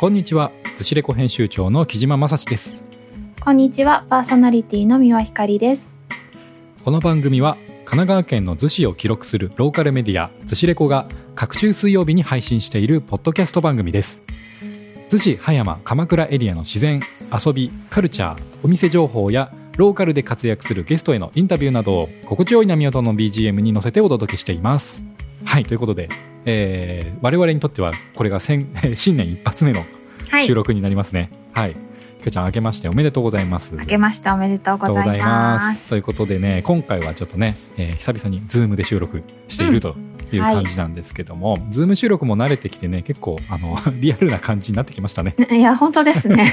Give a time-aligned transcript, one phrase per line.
[0.00, 2.86] こんにちは、寿司レコ編集長の木島正史です。
[3.38, 5.94] こんにちは、パーソナリティの三輪ひかりです。
[6.82, 14.22] この番組は神奈川県の逗子を記録するローカルメディア寿司レコが各週水曜日に配信しているポッドキャスト番組です。
[15.10, 25.04] 逗子葉山鎌倉エリアの自然、遊び、カルチャー、お店情報やローカルで活躍するゲストへのインタビューなどを心地よい波音の BGM に乗せてお届けしています。
[25.44, 26.08] はい、ということで、
[26.44, 28.66] えー我々にとってはこれが先
[28.96, 29.84] 新年一発目の
[30.28, 30.54] はい収。
[30.54, 31.30] 録になりますね。
[31.52, 31.76] はい。
[32.20, 33.74] きかちゃん、明けましておめでとうございます。
[33.74, 35.88] 明けましておめでとうございます。
[35.90, 39.96] ということでね、今回はちょっとね、えー久々にズームで収録していると
[40.32, 45.34] いうはい感じなんですけども、ズーム収録も慣れてきてね、結構あの リアルな感じになってきましたね。
[45.50, 46.52] いや、本当ですね。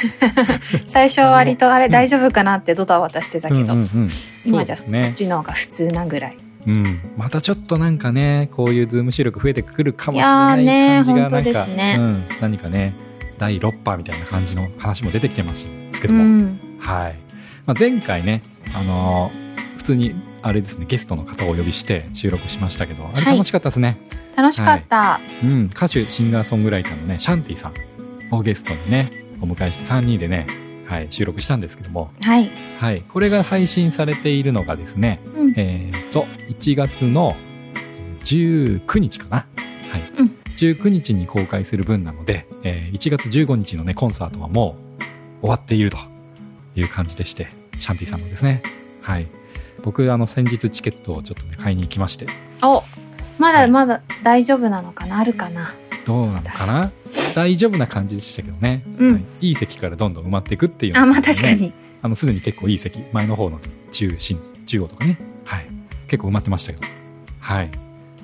[0.89, 5.13] 最初は割とあれうん大丈夫かなってドタバタしてたけど、うんうんうん、そう今じゃこっ。
[5.13, 6.46] ちの方が普通なぐらい。
[6.67, 12.93] うん、またちょっとなんかね、こういうズーム収録増えてくるかもしれない感じがなんか、すねうん、何かね、
[13.37, 15.65] 第6波みたいな感じの話も出てきてます
[16.01, 16.59] けうども、ん。
[16.79, 17.15] はい。
[17.65, 23.97] まあ、前回ね、あのー普通にあれですね、ゲストの方をお呼びして収録しましたけど、あれはい楽しかったですね。
[24.35, 25.19] 楽しかった。
[25.43, 30.47] うん、歌手、シンガーソングライターのね、シャンティさんをゲストにね、お迎えして3人でね、
[30.87, 32.49] はい、収録したんですけども、はい。
[32.79, 35.53] はい、これが配信されているのがですね、うん。
[35.57, 37.35] えー、と、1月の
[38.23, 39.45] 19日かな。
[39.91, 40.11] はい。
[40.17, 44.75] うん19日に公開する分なので、えー1月15日のね、コンサートはも
[45.39, 45.97] う終わっていると
[46.75, 48.63] いう感じでして、シャンティさんのですね。
[49.01, 49.27] はい。
[49.83, 52.25] 僕、あの、先日チケットをちょっとね、買いに行きまして、
[52.63, 52.83] お、
[53.37, 55.19] まはいだまだ大丈夫なのかな？
[55.19, 55.75] あるかな？
[56.05, 56.91] どうなのかな？
[57.37, 59.13] 大丈夫な感じでしたけどね、うん。
[59.13, 61.71] はい、いい席からどんどん埋まっていくっていうあ、のがまあ確かに。
[62.01, 63.03] あのすでに結構いい席。
[63.13, 63.59] 前の方の
[63.91, 65.67] 中心中央とかね、はい、
[66.07, 66.87] 結構埋まってましたけど。
[67.39, 67.69] はい。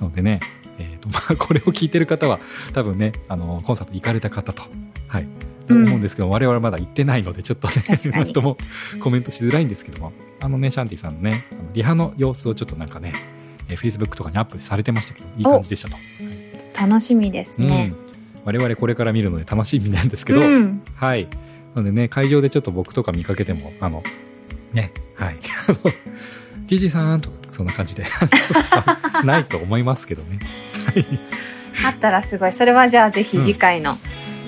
[0.00, 0.40] のでね
[0.78, 2.40] えーと まあ、これを聞いてる方は
[2.72, 4.64] 多分ねあのコンサート行かれた方と、
[5.06, 5.28] はい、
[5.68, 5.86] とうん。
[5.86, 8.24] 思うんですけど、我々はまだ行ってないのでちょっとね確かに。
[8.24, 8.56] なんとも
[8.98, 10.12] コメントしづらいんですけども。
[10.40, 13.14] あのねシャンティさんのねあのリハの様子をちょっとなんかね、
[13.68, 15.96] えー、Facebook とかにアップされてましたけどいい感じでしたと。
[16.78, 17.94] 楽しみですね。
[17.96, 18.13] うん、
[18.44, 20.82] 我々これから見るので楽しみなんですけど、うん。
[20.96, 21.28] はい。
[21.74, 24.02] なのでね会場でちょっと僕とか見かけてもあの
[24.72, 25.38] ねはい。
[25.68, 25.78] あの
[26.66, 28.04] TG さんとかそんな感じで。
[29.24, 30.40] ないと思いますけどね。
[30.86, 31.06] はい。
[31.86, 32.52] あったらすごい。
[32.52, 33.96] それはじゃあぜひ次回の、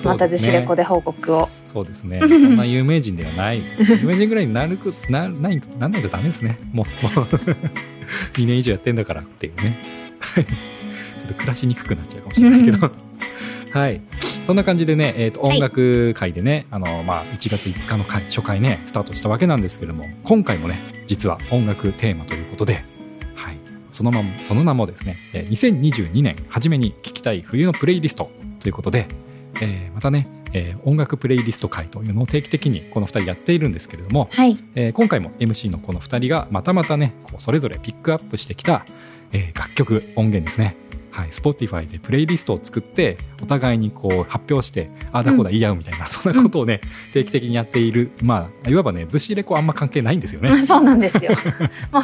[0.03, 1.49] またずしレコでで報告を。
[1.65, 2.19] そうですね。
[2.19, 6.57] そんな有名人ではない 有名人ぐらいになるくなないなんないとダメですね。
[6.71, 7.25] もうもう。
[8.35, 9.77] 2年以上やってんだからっていうね。
[10.19, 10.45] はい。
[10.45, 12.91] ちょっと暮らしにくくなっちゃうかもしれないけど
[13.71, 14.01] はい。
[14.45, 15.57] そんな感じでね、えー、とはい。
[15.57, 22.83] 音楽会でね、あのまあ、1月5日の回初回ねスタートしたわけなんですけども今回もね実は音楽テーマということで、
[23.35, 23.57] はい、
[23.91, 29.07] そのままその名もですねえー2022年初めに聴きたい冬のプレイリストということで、
[29.61, 34.57] えーまたね、えー音楽プレイリスト会というのを定期的にこの2人やっているんですけれども、はい。
[34.75, 38.85] えー今回も MC のこの2人がまたまたねこうそれぞれピックアップしてきた、
[39.33, 40.77] えー楽曲音源ですね、
[41.17, 46.79] はい、Spotify でプレイリストを作ってお互いにこう発表してああだこうだ言い合うみたいな、 そんなことをね、
[47.11, 48.11] 定期的にやっている。
[48.21, 50.51] まあいわばねずしレコあんま関係ないんですよね。
[50.51, 51.31] あ そうなんですよ。
[51.91, 52.03] もう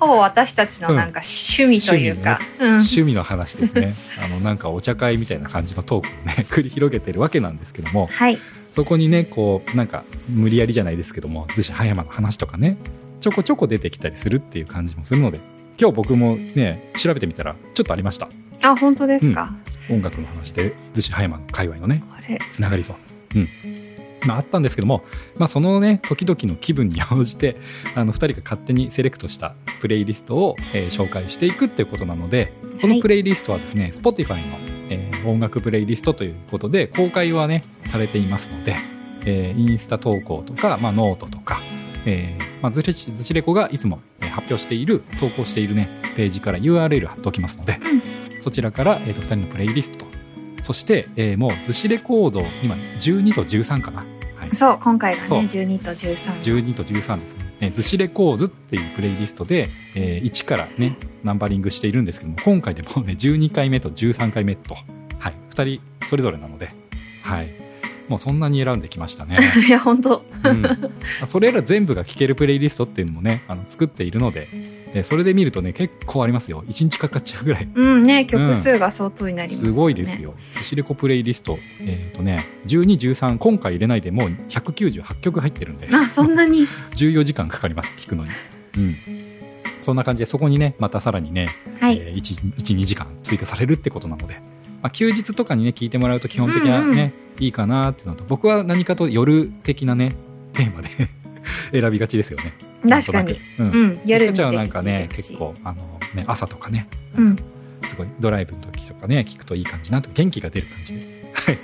[0.00, 3.94] ほぼ私たちのなんか趣味というか、うん、趣味の話ですね。
[4.18, 8.38] あのなんかお茶会みたいな感じのトークをね繰り広げてるわけなんですけどもはい、
[8.72, 12.78] そこにねこうなんか無理やりじゃないですけども逗子葉山の話とかね
[13.20, 15.40] ちょこちょこ出てきたりするっていう感じもするので
[15.78, 18.28] 今日僕もね調べてみたらちょっとありました
[18.62, 19.52] あ本当ですか？
[19.90, 22.02] 音楽の話で逗子葉山の界隈のね
[22.50, 22.94] つながりと。
[23.34, 23.48] うん。
[24.26, 25.04] まあ、あったんですけども、
[25.36, 27.56] まあ、そのね時々の気分に応じて
[27.94, 34.56] あの2人が勝手にセレクトしたプレイリストを、えー紹介していくっていうことなのでこのプレイリストはですね、Spotify の、
[34.90, 38.74] えー音楽プレイリストということで公開はねされていますので、
[39.26, 41.60] えーインスタ投稿とか、まあ、ノートとか、
[42.04, 47.78] えーまあ、ずれしずしレコがいつもえー発表している投稿しているねページから URL 貼っておきますので、
[48.46, 50.06] そちらから、えー、と2人のプレイリスト。
[50.06, 50.06] と
[50.62, 54.06] そして、えーもうずしレコード今12と13かな、
[54.36, 56.42] はい、そう今回がね12と13。
[56.42, 57.44] 12と13ですね。
[57.60, 64.76] えー、ずしレコーズっていうプレイリストで、えー1からね、ナンバリングしているんですけども、今回でもうね、12回目と13回目と、
[65.18, 66.70] はい、2人それぞれなので、
[67.22, 67.48] はい、
[68.06, 69.38] もうそんなに選んできましたね。
[69.66, 70.24] いや本当。
[70.44, 70.90] うん、
[71.26, 74.46] それら全部が聴けるプレイリストっていうのもね、あの作っているので、
[74.96, 76.64] えーそれで見るとね、結構ありますよ。
[76.68, 77.68] 1日かかっちゃうぐらい。
[77.74, 80.20] うんね曲数が相当になります、すごいです。
[80.22, 80.34] よ。
[80.54, 85.88] ずしレコプレイリスト、えっ、とね、12、13、今回入れないでもう198曲入ってるんで。
[85.92, 86.66] あそんなに？
[86.96, 88.30] 14時間かかります聞くのに
[88.76, 88.96] うん
[89.82, 94.34] そんな感じでそこにねまたさらにね、はい、えー、12時間追加されるってことなので、
[94.82, 100.14] まあ、休日とかにね聞いてもらうと基本的にはね、うんうんいいかなっていうのと僕は何かと夜的なね
[100.52, 100.88] テーマで
[101.70, 102.54] 選びがちですよね。
[102.88, 103.38] 確かに。
[103.58, 103.70] うん。
[103.70, 107.36] うん、夜にちゃんはなんかね結構あの、ね、朝とかねうん。
[107.86, 111.58] すごいドライブの時とかね聞くといい感じなと元気が出る感じで、はい、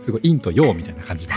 [0.00, 1.34] すごい陰と陽みたいな感じの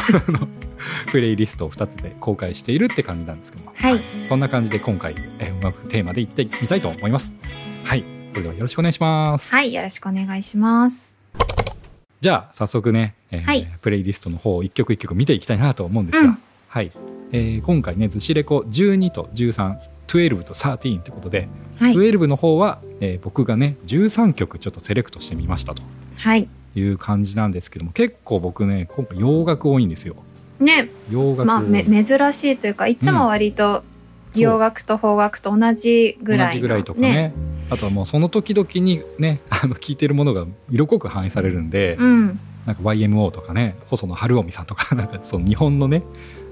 [1.12, 4.02] プレイリストを2つで公開しているって感じなんですけども、はい。
[4.26, 7.36] そんな感じで今回、えーうまくテーマでいってみたいと思います。
[7.84, 9.54] はい、それではよろしくお願いします。
[9.54, 11.16] はい、よろしくお願いします。
[12.22, 13.68] じゃあ早速ね、えーはい。
[13.82, 16.38] プレイリストの方を一曲一曲見ていきたいなと思うんですが、うん。
[16.68, 16.92] はい、
[17.34, 19.76] えー今回ね「ずしレコ12と13」
[20.08, 21.48] 12と13ということで、
[21.78, 21.94] はい。
[21.94, 25.82] 12の方は、えー僕がね13曲ちょっとセレクトしてみましたと
[26.18, 26.48] はい。
[26.76, 30.16] いう感じなんですけども結構僕ね今回洋楽多いんですよ
[30.60, 33.84] ね、洋楽まあ、め珍しいというか、いつも割と
[34.36, 36.54] 洋楽と邦楽と同じぐらいの。
[36.54, 37.34] 同じぐらいとかね
[37.70, 42.40] あとはもうその時々にね あの聴いてるものが色濃く反映されるんで、うん。
[42.66, 46.02] なんか YMO とかね細野晴臣さんとかなんかその日本のね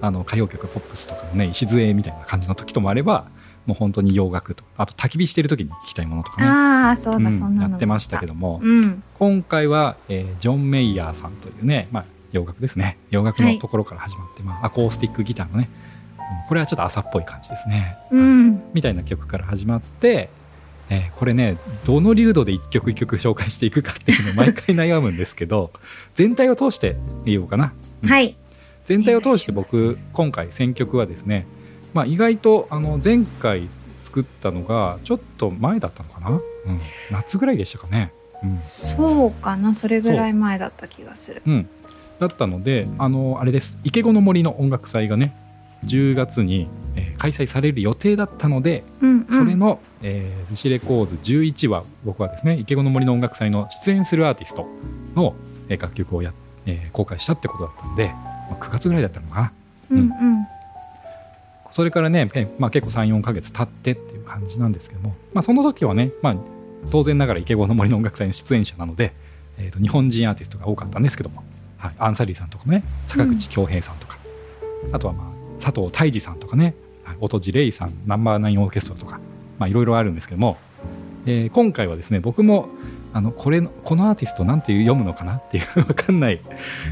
[0.02, 3.26] あの歌謡曲ポップスとかのね礎みたいな感じの時ともあれば
[3.66, 7.70] もう本当に洋楽とあと焚き火してる時に聴きたいものとかねああ、そうだ、そうんんなの。
[7.70, 9.04] やってましたけども、うん。
[9.20, 15.82] 今回は、えージョン・メイヤーさんというね、まあ、洋楽ですね洋楽のところから始まって、まあ、アコースティックギターのね、うん
[16.48, 18.74] これはちょっと朝っぽい感じですね、うん。
[18.74, 20.30] みたいな曲から始まって、
[20.90, 25.72] えーこれねどの流度で一曲一曲紹介していくかっていうのを毎回悩むんですけど
[26.16, 26.96] 全体を通して
[27.26, 27.74] 言おうかな、
[28.04, 28.36] うんはい。
[28.92, 31.48] 全体を通して僕今回選曲はですね、
[31.94, 33.70] まあ、意外とあの前回
[34.04, 36.42] 作ったのがちょっと前だったのかな、うん、
[37.12, 38.12] 夏ぐらいでしたかね、
[38.44, 38.60] うん。
[38.98, 41.42] そうかな、それぐらい前だった気がする。
[41.46, 41.52] う。
[41.52, 41.70] ん、
[42.20, 43.80] だったのであのあれです。
[43.84, 45.34] 池子の森の音楽祭がね
[45.86, 49.28] 10月に、えー開催される予定だったので、うん、うん。
[49.30, 54.68] それの「えー、レコーズ11話」僕はですね池子の森の音楽祭の出演するアーティスト
[55.16, 55.36] の、
[55.70, 56.34] えー楽曲をや、
[56.66, 59.52] えー公開したってことだったんで、まあ、9月ぐらいだったのかな。
[59.92, 60.12] うん、うん。
[61.72, 66.36] それからね、えーまあ、結構34ヶ月経ってっていう感じなんですけども、まあ、その時はね、まあ、
[66.92, 69.14] 当然ながら池子の森の音楽祭の出演者なので、
[69.58, 71.44] えーと日本人アーティストが多かったんですけども、
[71.78, 74.18] はい、アンサリーさんとかもね坂口恭平さんとか、
[74.92, 76.74] あとは、まあ、佐藤泰治さんとかね
[77.04, 79.20] はい音地レイさんナンバーナインオーケストラとか
[79.60, 80.58] まあいろいろあるんですけども、
[81.26, 82.68] えー今回はですね僕も
[83.14, 86.40] あのこれのこのアーティストなんて読むのかなっていう分かんない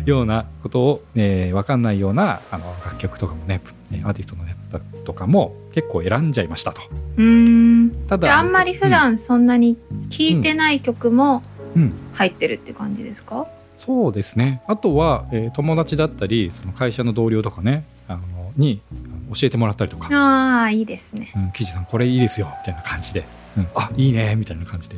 [0.05, 3.61] ようなことを、えー、分かんないようなあの楽曲とかもね
[3.91, 6.81] えーアーティストのやつだとかも結構選んじゃいましたと。
[7.17, 7.91] うーん。
[8.07, 9.77] たじゃあ、あんまり普、段そんなに
[10.09, 11.41] 聞いてない曲も
[11.75, 11.81] うん。
[11.83, 11.93] うん。
[12.13, 13.47] 入ってるって感じですか？
[13.77, 14.61] そうですね。
[14.67, 18.81] あとは、えー友達だったりその会社の同僚とかねあのに
[19.33, 20.09] 教えてもらったりとか。
[20.11, 21.31] ああ、いいですね。
[21.35, 23.23] うん、記事さんこれいいですよみたいな感じで、
[23.57, 24.97] うん、あいいねみたいな感じで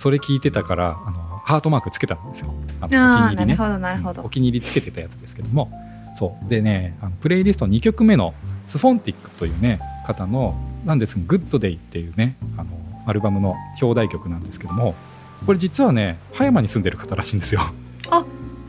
[0.00, 4.30] それ聞いてたからあのハートマークつけたんですよあのお気にああ、入りねなるほど、なるほどうんお。
[4.30, 5.70] 気に入りつけてたやつですけども
[6.14, 8.34] そうでねあのプレイリスト2曲目の
[8.66, 10.56] スフォンティックというね方の
[10.86, 12.70] なんですけど「グッドデイっていうねあの
[13.06, 14.94] アルバムの表題曲なんですけども
[15.44, 17.60] これ実はね葉山に住んでる方らしいんですよ。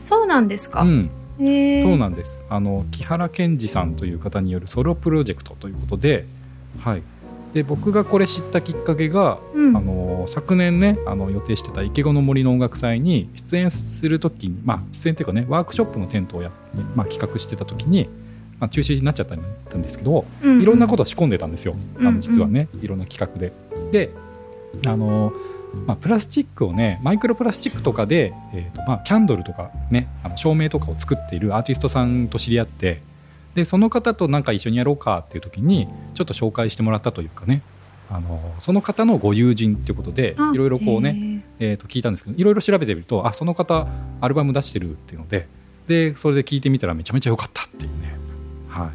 [0.02, 0.82] そうなんですか。
[0.82, 1.10] うん。
[1.38, 6.26] そうなんですあの木原健二さんという方によるソロプロジェクトということで,、
[6.84, 7.02] はい、
[7.52, 9.76] で僕がこれ知ったきっかけが、うん。
[9.76, 16.50] あの昨年ねあの予定してた池子の森の音楽祭に出演する時に、まあ、出演っていうかねワークショップのテントをや、
[16.94, 18.08] まあ、企画してた時に、
[18.58, 22.06] まあ、中止になっちゃったんですけど、ういろんなことを仕込んでたんですよ、あうん。
[22.06, 23.52] うんの実はねいろんな企画で。
[23.90, 24.10] で
[24.86, 25.32] あの
[25.86, 33.00] まあ、プラスチックをねマイクロプラスチックとかで、えーとまあ、キャンドルとかねあの照明とかを作っているアーティストさんと知り合って
[33.54, 37.62] でその方となんか一緒にやろうかっていう時にちょっと紹介してもらったというかね。
[38.10, 41.44] あのその方のご友人っていうことであいろいろこうね、ね。
[41.60, 43.86] えー、と聞いたんですけどいろいろ調べてみるとあその方
[44.20, 45.46] アルバム出してるっていうので
[45.88, 48.14] でそれで聞いてみたらめちゃめちゃ良かったっていうね、
[48.68, 48.90] は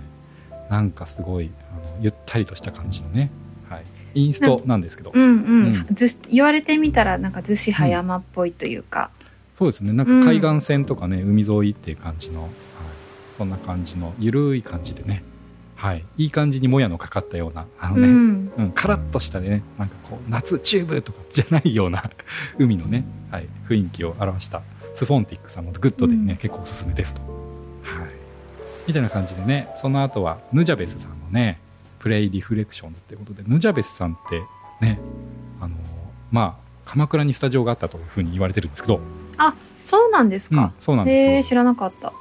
[0.70, 3.32] い、なんかすごいあのゆったりとした感じのね、
[3.70, 3.84] はい、
[4.18, 5.30] インストなんですけど、うんうん。
[5.30, 5.86] うん。
[5.92, 9.12] ずし言われてみたら、なんか逗子葉山っぽいというか。
[9.56, 9.94] そうですね。
[9.94, 12.52] なんか海岸線とかね、海沿いっていう感じの、はい、
[13.38, 15.24] そんな感じのゆるい感じでね、
[15.76, 18.52] はい、いい感じにもやのかかったようなあのね、うん。
[18.58, 22.10] うん、カラッとしたねなんかこう夏チューブとかじゃないような
[22.58, 24.62] 海のね、はい、雰囲気を表した
[24.96, 26.38] スフォンティックさんのグッドでね、うん。
[26.38, 28.10] 結構おすすめですと、はい、
[28.88, 31.60] みたいな感じでねその後はヌジャベスさんのね
[32.00, 34.42] Pray Reflections っていうことでヌジャベスさんって
[34.82, 35.00] ね
[35.62, 35.76] あの
[36.32, 39.02] まあ鎌倉にスタジオがあったというふうに言われてるんですけど、
[39.88, 40.74] そうなんですうんか。
[40.80, 41.50] そうなんですよ。
[41.50, 42.12] 知らなかった。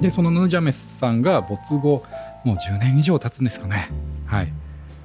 [0.00, 2.04] でそのヌジャベスさんが没後
[2.44, 3.88] もう10年以上経つんですかね。
[4.26, 4.52] はい。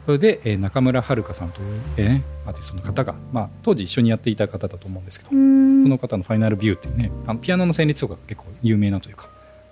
[0.05, 5.83] それで、えー中村遥さんという、えーね、アーティストの方が、まあ、当時一緒にやっていた方だと思うんですけど、うん。
[5.83, 9.27] その方の「ファイナルビュー」っていうねあのピアノの旋律とかが結構有名なというか、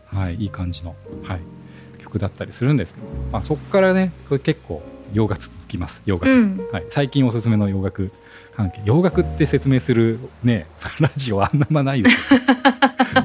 [0.07, 0.93] はい、いい感じの、
[1.23, 1.39] はい、
[1.99, 6.67] 曲だったりするんですけど、まあ、そこからねこれ結構洋楽続きます洋楽、うん。
[6.71, 8.11] はい、最近おすすめの洋楽
[8.85, 10.65] 洋楽って説明するね
[10.99, 12.39] ラジオあんまないですよ。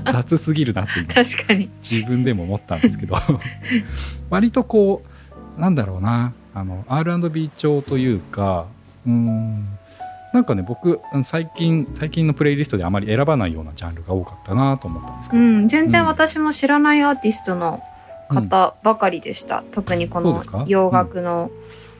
[0.12, 1.14] 雑すぎるなって今。
[1.14, 1.68] 確かに。
[1.82, 3.16] 自分でも思ったんですけど。
[4.30, 5.02] 割とこ
[5.56, 6.32] うなんだろうな。
[6.52, 8.66] あの R&B 調というか
[9.06, 9.68] うーん
[10.32, 17.80] なんかね僕うん最近最近のプレイリストであまり選ばないようなジャンルが多かったなと思ったんですけど、うん全然私も知らないアーティストの
[18.28, 21.50] 方ばかりでした、特にこの洋楽の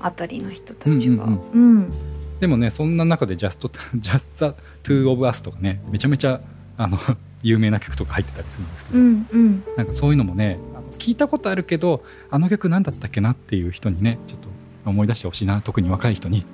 [0.01, 1.25] あたりの人たちは。
[1.25, 1.93] うんううん
[2.41, 6.41] でもねそんな中で「Just, Just the Two of Us」とかねめちゃめちゃ
[6.77, 6.99] あの
[7.43, 9.63] 有名な曲とか入ってたりするんですけど、うんうん。
[9.77, 10.59] なんかそういうのもね
[10.99, 14.49] 聞いたことあるけどあの曲何だったっけなっていう人にねちょっと
[14.85, 16.45] 思い出してほしいな特に若い人にっ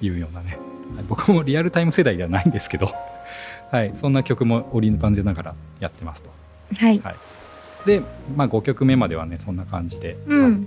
[0.00, 0.48] ていうようなね。
[0.48, 0.72] はい
[1.08, 2.90] 僕もリアルタイム世代ではないんですけど、
[3.70, 6.30] はい、そんな曲も折り番ぜながらやってますと。
[6.76, 7.00] はい。
[7.00, 7.16] はい、
[7.86, 8.02] で、
[8.36, 10.66] まあ、5曲目まではねそんな感じで、うん。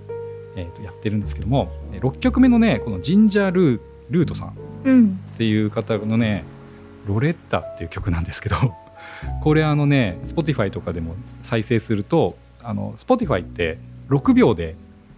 [0.57, 4.53] えーとやってるんですけども6曲目のねこのジンジャールールートさん。
[4.83, 5.19] うん。
[5.33, 6.43] っていう方のね
[7.07, 8.55] 「ロレッタ」っていう曲なんですけど
[9.41, 13.77] これあのね Spotify とかでも再生するとあの Spotify って
[14.09, 14.75] 6秒で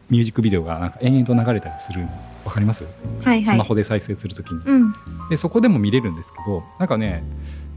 [0.10, 2.08] ミュージックビデオがなんか延々と流れたりするの
[2.46, 3.46] 分かります、はいはい。
[3.46, 4.62] スマホで再生するときに。
[4.65, 4.94] うん。
[5.29, 7.24] でそこでも見れるんですけどなんかね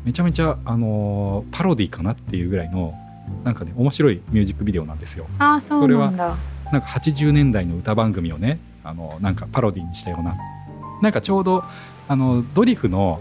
[0.05, 2.95] めちゃめちゃ、あのーパロディかなっていうぐらいの
[3.45, 5.27] なんかね面白いミュージックビデオなんですよ。
[5.39, 6.37] ああそうなんだ。
[6.73, 10.35] なんか80年代の歌番組をねあのなんかパロディにしたような
[11.03, 11.65] なんかちょうど
[12.09, 13.21] あのドリフの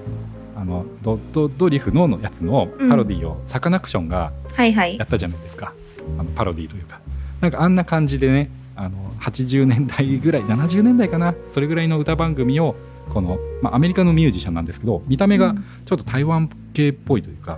[0.56, 4.98] あのドドドリフののやつのパロディをサカナクションがはいはい。
[4.98, 5.74] やったじゃないですか、
[6.20, 7.00] あのパロディというか。
[7.40, 11.34] なんかあんな感じでねあの80年代ぐらい70年代かな？
[11.52, 12.76] それぐらいの歌番組を
[13.10, 15.66] この、まあ、アメリカのミュージシャンなんですけど見た目がうん。
[15.86, 17.58] ちょっと台湾系っぽいというか、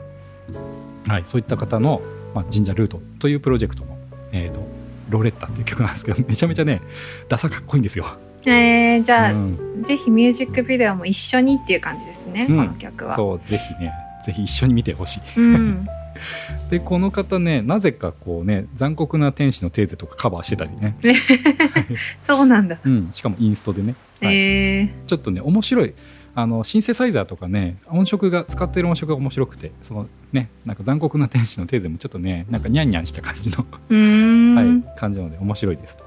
[1.08, 2.02] はい、そういった方の、
[2.36, 3.98] まあ、神社ルートというプロジェクトの、
[4.32, 4.62] えーと
[5.10, 6.82] 「ロレッタ」っていう曲なんですけどめちゃめちゃね
[7.28, 8.06] ダサかっこいいんですよ。
[8.46, 9.84] えー、じゃあ、うん。
[9.84, 12.58] ぜひミュージックビデオも一緒にっていう感じですね、うん。
[12.58, 13.16] この曲は。
[13.16, 13.94] そうぜひね
[14.24, 15.22] ぜひ一緒に見てほしい。
[15.38, 15.88] うん。
[16.70, 20.96] でこの方ねなぜかこうね「残酷な天使のテーゼ」とかカバーしてたりね、
[22.22, 24.36] そうなんだ、うん、しかもインストでね、はい。
[24.36, 25.94] えちょっとね面白い。
[26.34, 33.66] あのシンセサイザーとかね音色が使ってる音色が面白くてそのねなんか残酷な天使のテーゼもちょっとねなんかニャンニャンした感じの、
[34.56, 36.06] はい、感じなので面白いですと。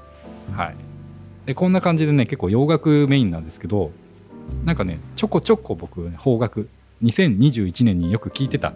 [0.55, 0.75] はい、
[1.45, 3.91] でこんな感じでね結構洋楽メインなんですけど
[4.63, 6.69] なんかねちょこちょこ僕、ね、邦楽
[7.03, 8.73] 2021年によく聴いてた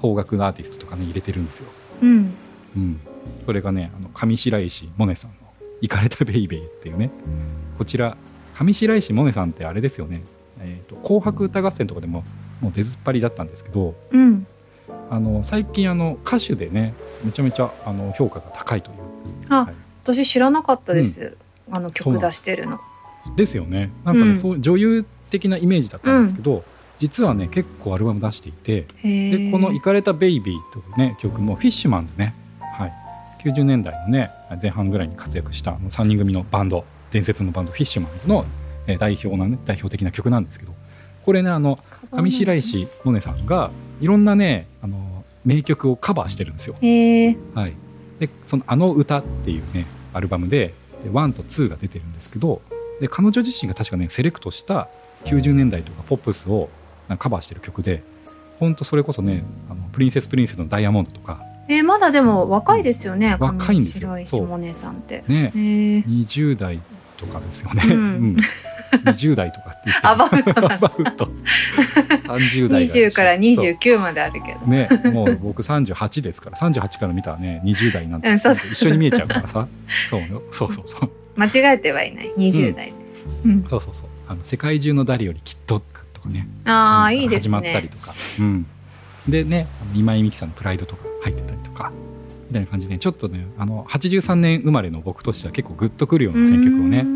[0.00, 1.68] 邦楽のアーティストとかね入れてるんですよ。
[2.02, 2.34] うん。
[2.76, 3.00] うん、
[3.46, 5.36] それがねあの上白石萌音さんの
[5.80, 7.10] 「イカれたベイベー」っていうね
[7.76, 8.16] こちら
[8.54, 10.22] 上白石萌音さんってあれですよね
[10.60, 12.24] 「えーと紅白歌合戦」とかでも
[12.60, 14.46] もう出ずっぱりだったんですけどうん。
[15.10, 18.96] あの最近あの歌手でねめちゃめちゃあの評価が高いという。
[19.50, 19.74] あ、はい。
[20.02, 21.36] 私知らなかったです、
[21.70, 22.80] あの曲出してるの。
[23.36, 23.56] です。
[23.56, 23.90] よね。
[24.04, 24.36] なんかね、うん。
[24.36, 26.64] そう女優的なイメージだったんですけど、
[27.02, 32.92] 実はね結構アルバム出していてでこの「イカれたベイビー」というね曲もフィッシュマンズね、はい、
[33.44, 34.30] 90年代のね
[34.62, 38.44] 前半ぐらいに活躍したあの3人組のバンド伝説のバンドフィッシュマンズの
[38.86, 40.72] えー代表なね代表的な曲なんですけど
[41.24, 41.80] これねあの
[42.12, 46.74] 上白石萌音さんがいろんなねあの名曲をカバーしてるんですよ。
[46.74, 47.72] はい、
[48.20, 50.72] でその「あの歌」っていうねアルバムで
[51.10, 52.62] 1と2が出てるんですけど
[53.00, 54.88] で彼女自身が確かねセレクトした
[55.24, 56.68] 90年代とかポップスを
[57.18, 58.02] カバーしてる曲で
[58.58, 61.42] ほんとそれこそねあのプリンセスプリンセスの「ダイヤモンド」とか。
[61.68, 64.10] えーまだでも若いですよね、若いんですよ。
[64.10, 65.22] 上白石萌音さんって。
[65.28, 65.52] ね。
[65.54, 66.80] へえ20代
[67.16, 68.36] とかですよね、うん
[69.04, 71.28] 20代とかって言ってアバウトだアバウト。
[72.22, 78.62] 30代が20からそう29まであるけどね、もう僕38ですから38から見たらね20代になって、うんそうだ。
[78.64, 79.66] 一緒に見えちゃうからさ。
[80.08, 80.42] そうよ。
[80.52, 81.10] そうそうそう。
[81.36, 82.32] 間違えてはいない。
[82.36, 82.92] 20代で、
[83.44, 83.64] うん。
[83.64, 84.08] そうそうそう。
[84.28, 85.80] あの世界中の誰よりきっと
[86.12, 86.46] とかね。
[86.64, 88.66] ああいいですそううのが始まったりねとか、うん、
[89.28, 91.92] でね今井美樹さんの「プライド」とか入ってたりとか。
[92.48, 97.06] みたいな感じでちょっとねあの83年生まれの僕としては結構グッとくるような選曲をね。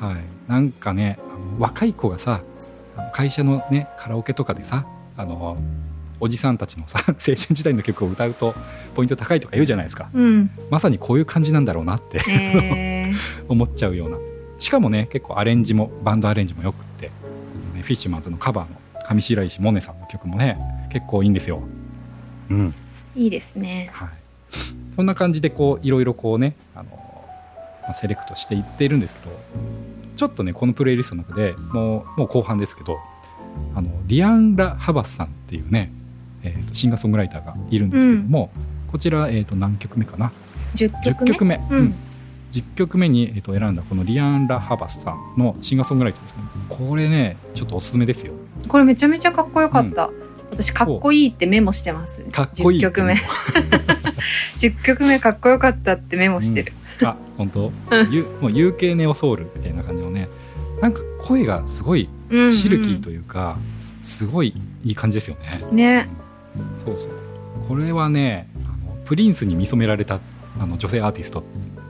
[0.00, 0.16] はい、
[0.48, 1.18] なんかね
[1.58, 2.42] 若い子がさ
[3.12, 5.56] 会社のねカラオケとかでさあの
[6.20, 8.54] おじさんたちのさ 青春時代の曲を歌うと
[8.94, 10.08] ポイント高いとか言うじゃないですか。
[10.14, 10.50] うん。
[10.70, 13.10] まさにこういう感じなんだろうなってえ。
[13.12, 13.14] ー、
[13.48, 14.18] 思っちゃうような。
[14.58, 17.06] しかもね結構アレンジもバンドアレンジもよくって、
[17.74, 20.58] ね、フィッシュマンズのカバーの上白石萌音さんの曲もね
[20.90, 21.60] 結構いいんですよ。
[22.50, 22.74] うん。
[23.16, 23.90] いいですね。
[23.92, 24.08] はい、
[24.94, 26.84] そんな感じでこういろいろこうねあの、
[27.82, 29.36] まあセレクトしていっているんですけど
[30.16, 32.98] ちょっとねこのプレイリストの中でもうもう後半ですけど
[33.74, 35.90] あのリアン・ラ・ハバスさんっていうね、
[36.42, 38.50] えーとシンガーソングライターがいるんですけども、
[38.90, 40.32] こちら、えー、と何曲目かな
[40.74, 41.30] ？10 10曲目？
[41.32, 41.78] 曲目、うん。
[41.78, 41.94] うん。
[42.52, 46.42] 10曲目に、えー、と選んだこのリアン・ラ・ハバスさんのシンガーソングライターですね。
[46.68, 48.34] これねちょっとおすすめですよ。
[48.68, 50.10] これめちゃめちゃかっこよかった、
[50.50, 52.22] 私かっこいいってメモしてます。
[52.24, 53.14] かっこいい10曲目。
[54.60, 57.72] 10曲目かっこよかったってメモしてる、あ本当？
[58.10, 60.01] ゆもう UK ネオソウルみたいな感じ
[61.22, 62.52] 声がすごいうんうん。
[62.52, 63.58] シルキーというか、
[64.02, 65.60] すごいいい感じですよね。
[65.72, 66.08] ね。
[66.84, 67.22] そうそう。
[67.68, 70.20] これはねあのプリンスに見初められた
[70.60, 71.44] あの女性アーティスト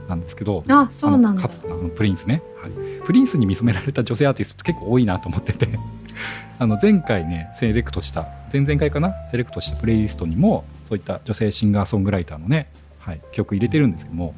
[0.07, 2.71] なんですけどあそうなんかつあのプリンスね、はい、
[3.05, 5.67] プリンスに見初められた女性アーティストって結構多いなと思ってて。
[6.59, 9.13] あの前回ねセレクトした前々回かな？
[9.31, 14.35] セレクトしたプレイリストにもそういった女性シンガーソングライターのね、はい、曲入れてるんですけども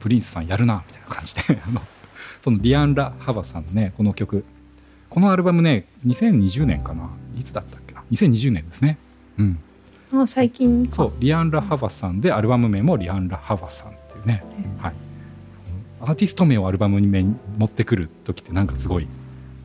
[0.00, 1.42] プリンスさんやるなみたいな感じで
[2.46, 4.44] そのリアン・ラ・ハバさんのねこの曲。
[5.10, 7.10] このアルバムね2020年かな。
[7.36, 8.98] いつだったっけな？2020年ですね。
[9.36, 9.58] うん。
[10.12, 10.86] あ最近。
[10.86, 14.44] かそうリアン・ラ・ハバさんでアルバム名もリアン・ラ・ハバさんっていうね、
[14.78, 14.94] はい、
[16.02, 19.08] アーティスト名をアルバムにめ持ってくる時ってなんかすごい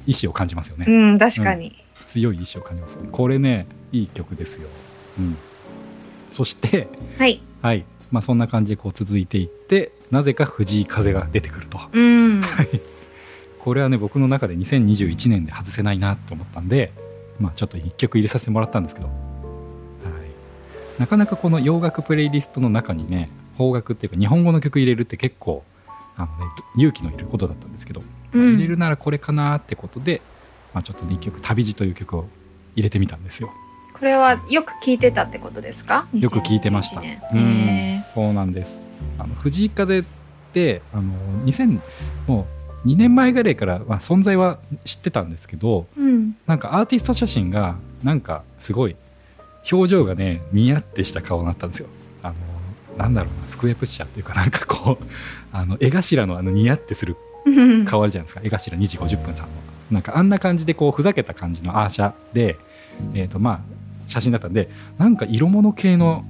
[0.08, 1.76] 意志を感じますよね、うん確かに、
[2.08, 4.68] 強い意志を感じますよねこれねいい曲ですよ、
[5.20, 5.38] うん、
[6.32, 6.88] そして
[7.20, 7.44] はい。
[7.62, 11.80] はいまあそんな感じでこう続いていってなぜか藤井風が出てくると。
[11.92, 12.42] うん。
[13.60, 16.92] これはね僕の中で2021年で外せないなと思ったんで、
[17.40, 25.64] まあ、ちょっと1曲入れさせてもらったんですけど、はい、なかなかこの洋楽プレイリストの中にね邦楽っていうか日本語の曲入れるって結構
[26.18, 28.02] あの、ね、勇気のいることだったんですけど、
[28.34, 28.54] うん。
[28.54, 30.22] 入れるならこれかなってことで、
[30.74, 32.28] まあ、ちょっとね1曲「旅路」という曲を
[32.76, 33.52] 入れてみたんですよ。
[34.02, 36.08] これはよく聞いてたってことですか？
[36.12, 37.02] よく聞いてました。
[37.02, 37.40] 2021年うん。
[37.40, 38.92] へそうなんです。
[39.20, 40.04] あの藤井風っ
[40.54, 41.04] てあの
[41.46, 41.80] 2000
[42.26, 42.48] も
[42.84, 46.36] う2年前ぐらいから、まあ、存在は知ってたんですけどーうん。
[46.48, 48.96] なんかアーティスト写真がなんかすごい
[49.72, 51.88] 表情がねニヤってした顔になったんですよ。
[52.24, 52.36] あの
[52.98, 55.06] なんだろうなスクエアプッシャーっていうかなんかこう
[55.52, 57.86] あの絵頭のあのニヤってするうん。
[57.86, 58.42] 顔あるじゃないですか。
[58.44, 59.54] 絵頭2時50分さんの。
[59.92, 62.58] なんかあんな感じでこうふざけた感じのアーシャで、
[63.14, 63.60] えーとまあ、
[64.12, 66.24] 写真だったんでなんか色物系の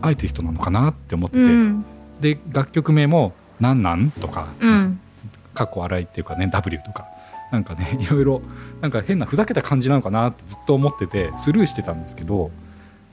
[0.00, 1.84] アーティストなのかなって思ってて、うん。
[2.20, 4.48] で楽曲名も「なんなん?」とか。
[4.60, 5.00] うん
[5.54, 7.06] 「かっこ笑い」っていうかね「W」とか。
[7.50, 8.42] なんかね いろいろ
[8.82, 12.50] なんか変なふざけた感じなのかなってずっと思っててスルーしてたんですけど。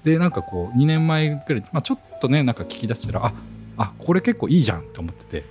[0.03, 3.33] でなんかこう2年前ぐらい、まあ、ちょっとねなんか聞き出したらあ
[3.75, 5.45] あこれ結構いいじゃんって思ってて、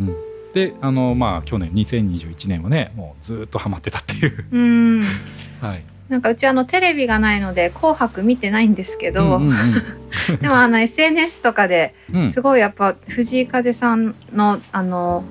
[0.00, 0.14] うん、
[0.52, 4.46] であのまあ去年2021年はねもうずっとハマってたっていう。
[4.50, 5.04] うん。
[5.62, 9.82] はいなんかうちあのテレビがないので「紅白」見てないんですけど、うんうん
[10.42, 12.22] でもあの SNS とかでうん。
[12.22, 15.24] うんすごいやっぱ藤井風さんのあの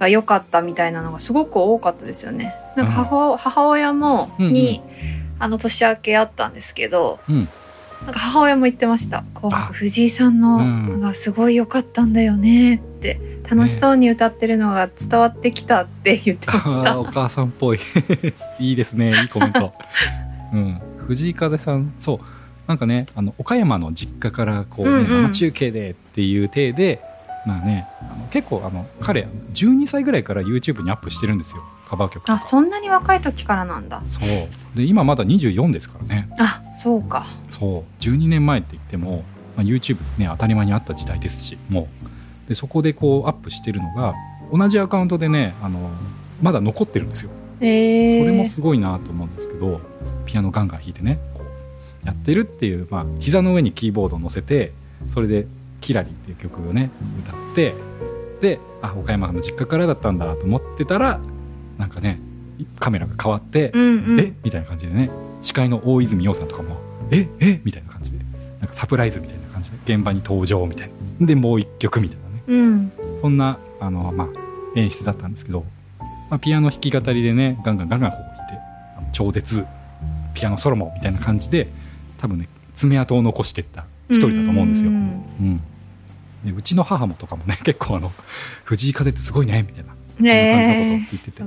[0.00, 2.52] が良かったみたいなのがすごく多かったですよね。
[2.76, 4.52] なんか母,、母親もうんうん。
[4.52, 4.82] に、
[5.38, 7.48] あの年明けあったんですけど、うん。
[8.04, 9.74] なんか母親も言ってました「紅白あ。
[9.74, 11.00] 藤井さんのうん。
[11.00, 16.98] がすごい良かったんだよね」って楽しそうに歌ってるのが伝わってきたって言ってました。
[17.00, 17.78] お母さんっぽい。
[18.58, 19.72] いいですねいいコメント、
[20.52, 22.18] うん、藤井風さんそう。
[22.66, 25.22] なんかねあの岡山の実家からこう、ねうんうん。
[25.24, 27.00] 生中継でっていう体で
[27.44, 31.62] まあねあの結構あの彼12歳ぐらいから YouTube にアップしてるんですよ。
[31.88, 32.30] カバー曲。
[32.30, 34.02] あそんなに若い時からなんだ。
[34.08, 34.76] そう。
[34.76, 36.28] で今まだ24ですからね。
[36.38, 37.26] あそうか。
[37.50, 38.02] そう。
[38.02, 39.24] 12年前って言っても、
[39.56, 42.11] まあ、YouTube ね当たり前にあった時代ですしもう
[42.48, 44.14] でそこでこうアップしてるのが
[44.52, 45.90] 同じアカウントでねあの
[46.42, 47.30] まだ残ってるんですよ。
[47.60, 49.80] えー、それもすごいなと思うんですけど
[50.26, 51.42] ピアノガンガン弾いてねこ
[52.04, 54.72] うやってるっていう、まあ膝の上にキーボードを乗せて
[55.12, 55.46] それで
[55.80, 57.74] 「キラリ」っていう曲をね歌って
[58.40, 61.20] であ岡山の実家からだったんだと思ってたら
[61.78, 62.18] なんかね
[62.80, 64.32] カメラが変わってう、んうん、え？
[64.42, 66.76] みたいな感じでね司会の大泉洋さんとかも
[67.12, 67.28] 「え？
[67.40, 67.60] え？
[67.64, 68.18] みたいな感じで
[68.58, 71.26] なんかサプライズみたいな感じで現場に登場みたいな。
[71.26, 72.21] でもう一曲みたいな。
[72.21, 72.21] ね
[72.52, 74.28] うんそんなあの、まあ、
[74.76, 75.64] 演出だったんですけど、
[76.30, 78.58] まあ、ピアノ弾き語りでねガンガンガンガンこう弾いて
[78.96, 79.64] あの超絶
[80.34, 81.68] ピアノソロモみたいな感じで
[82.18, 84.90] 多分ね爪痕を残していった一人だと思うんですよ。
[84.90, 85.60] ううんん
[86.44, 88.12] でうちの母もとかもね 結構あの
[88.64, 91.42] 「藤井風ってすごいね」みたいなそんな感じのことを言ってて。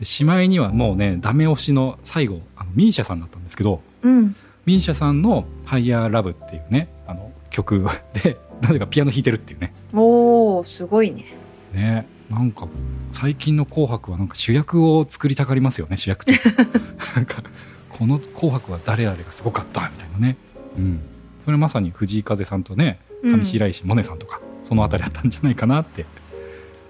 [0.00, 4.34] でしまいにはもうねダメ押しの最後あのミーシャさんだったんですけどうん。
[4.64, 7.86] ミーシャさんの「ハイヤーラブっていうねあの曲
[8.22, 9.72] でなぜかピアノ弾いてるっていうね。
[9.92, 11.24] おおすごいね。
[11.72, 12.68] ねなんか
[13.10, 16.40] 最近の「紅白」はなんか主役を作りたがりますよね主役って。
[17.16, 17.42] なんか
[17.88, 20.36] この「紅白」は誰々がすごかったみたいなね、
[20.76, 21.00] うん、
[21.40, 23.40] それまさに藤井風さんとねうん。
[23.40, 26.06] 上白石萌音さんとか、そのあたりだったんじゃないかなって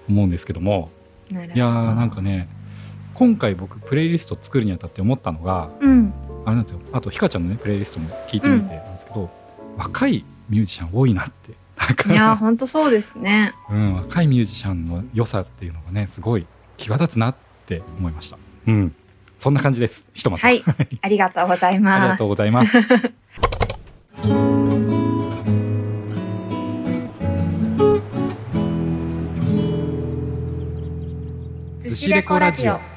[0.07, 0.89] 思うんですけども。
[1.29, 2.49] いやーなんかね
[3.13, 6.13] 今回僕プレイリスト作るにあたって思ったのがうん。
[6.45, 6.79] あれなんですよ。
[6.91, 9.29] あとひかちゃんのねプレイリストも聞いてみてなんですけど、
[9.77, 11.53] 若いミュージシャン多いなって
[12.09, 16.45] いや本当そうですねうん、若いミュージシャンの良さっていうのがねすごい
[16.77, 18.37] 際立つなって思いました。
[18.67, 18.95] うん、
[19.39, 20.09] そんな感じです。
[20.13, 20.45] ひとまず。
[20.45, 20.63] はい
[21.01, 22.79] ありがとうございありますがとうございます。
[31.79, 32.90] ずし レコラジオ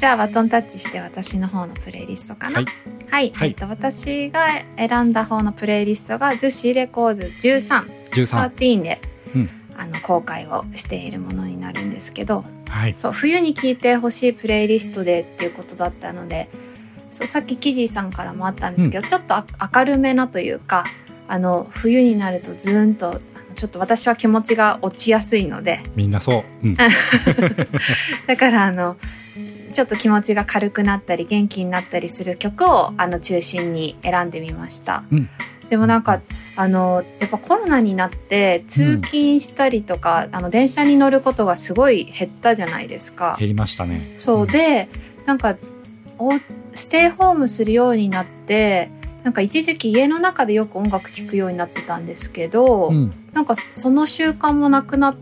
[0.00, 2.54] じゃあバトンタッチして私の方のプレイリストかな。
[2.54, 2.64] はい。
[3.10, 3.48] はい、はい。
[3.48, 8.50] えっと私が選んだ方のプレイリストがズシレコーズ13 13。
[8.54, 8.98] 13で、
[9.34, 9.50] うん。
[9.76, 12.46] あの公開をしているものになるんですけど。
[12.66, 12.96] はい。
[12.98, 16.48] そう冬に聴いてほしいプレイリストでっていうことだったので
[17.12, 20.86] そうさっきキジーさんからもあったんですけど、ちょっとあ明るめなというか
[21.28, 23.20] あの冬になるとズーンと
[23.54, 25.82] ちょっと私は気持ちが落ちやすいので。
[25.94, 26.66] みんなそう。
[26.66, 26.74] うん。
[28.26, 28.96] だからあの
[29.72, 35.04] ちょっと気持ちが軽くなったり元気になったりする曲をあの中心に選んでみました。
[35.12, 35.28] うん
[35.70, 36.20] でもなんか
[36.56, 43.36] あのやっぱコロナになって通勤したりとか、あの電車に乗ることがすごい減ったじゃないですか。
[43.38, 44.16] 減りましたね。
[44.18, 44.88] そうで
[45.26, 45.56] なんか
[46.18, 46.32] お
[46.74, 48.90] ステイホームするようになって
[49.22, 53.12] なんか一時期家の中でよく音楽聴くようになってたんですけど、うん。
[53.32, 55.16] なんかその習慣もなくなっ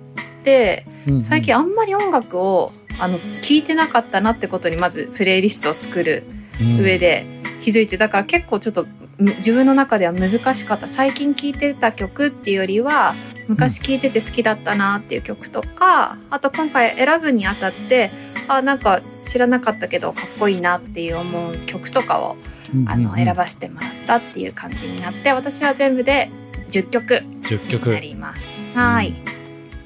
[0.44, 6.24] てうん最近あんまり音楽をあの聴いてなかったなってことにまずプレイリストを作る
[6.60, 7.26] 上、で
[7.62, 8.86] 気づいてだから結構ちょっと
[9.18, 13.14] む自分の中では難しかった最近聴いてた曲っていうよりは
[13.48, 18.10] 昔聴いてて好きだったなっていう曲とか、あと今回選ぶにあたって
[18.48, 22.36] あなんか知らなかったけどかっこいいなっていう思う曲とかを
[22.74, 26.30] うんあのうんうん選ばせてもらったっていう感じになって私は全部で
[26.70, 28.00] 10曲10に曲な。
[28.00, 28.62] ります。
[28.74, 29.37] はい。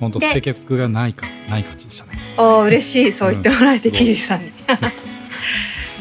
[0.02, 2.18] 本当で捨て曲がないか、ない感じでしたね。
[2.36, 4.50] おー嬉しいそう言ってもらえて、うんキリさんに。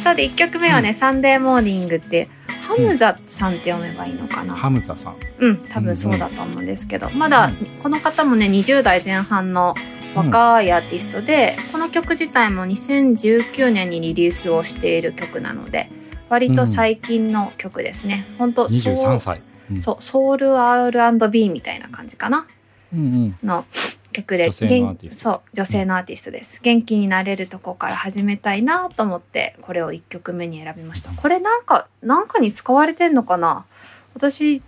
[0.03, 5.15] そうで1曲目はね、サンデーモーニングってハムザさんって読めばいいのかな、ハムザさん。
[5.37, 7.51] うん多分そうだと思うんですけど、まだ
[7.83, 9.75] この方もね20代前半の
[10.15, 15.91] 若いアーティストで、この曲自体も2019年にリリースをしている曲なので
[16.29, 19.41] 割と最近の曲ですね、本当23歳。
[19.83, 22.60] そうソウル R&B みたいな感じかなうんうん。
[22.93, 23.65] の
[24.11, 31.11] 曲でそう女性のアーティストです、元気になれるとこから始めたいなと思ってこれを1曲目に選びました。
[31.11, 33.65] これなんかなんかに使われてんのかな？
[34.13, 34.61] 私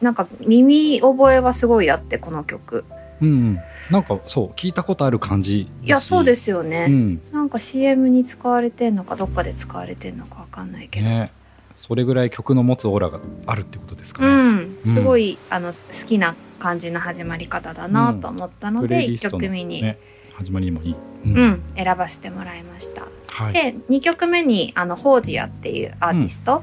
[0.00, 2.84] なんか耳覚えはすごいあってこの曲。
[3.20, 3.58] うんうん。
[3.90, 5.70] なんかそう、聞いたことある感じ。
[5.82, 7.22] いやそうですすよね、うん。
[7.32, 11.30] なんか CM に使われてんのかどっかで使われてんのかわかんないけど、ね。
[11.74, 14.64] それぐらい曲の持つオーラがあるってことですかうね。
[14.64, 14.76] ん。
[14.94, 19.98] すごい、あの好きな感じの始まり方だなと思ったので、1イリストの曲目に、ね、
[20.34, 20.92] 始まりにもいい。
[20.92, 23.02] ううん、選ばせてもらいました。
[23.28, 23.52] はい。
[23.52, 26.62] で2曲目にあのホージアっていうアーティスト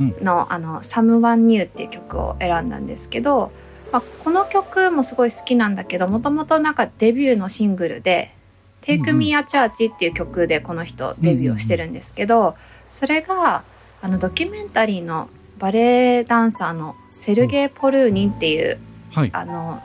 [0.00, 0.14] うん。
[0.22, 3.52] の「あのサムワンニューっていう曲を選んだんですけど、
[3.92, 8.32] まあ、この曲もすごい好きなんだけどもともとなんかデビューのシングルで
[8.82, 12.56] 「Take Me a Church」っていう曲でこの人デビューをしてるんですけど、
[12.90, 13.62] それが
[14.02, 18.78] あのドキュメンタリーのバレエダンサーのセルゲイ・ポルーニンっていう、
[19.12, 19.30] はい。
[19.32, 19.82] あの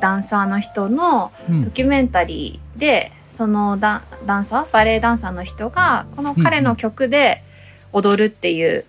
[0.00, 7.42] ダンサーの人のうんドキュメンタリーでそのダンダンサーバレエダンサーの人がこの彼の曲で
[7.92, 8.84] 踊るっていう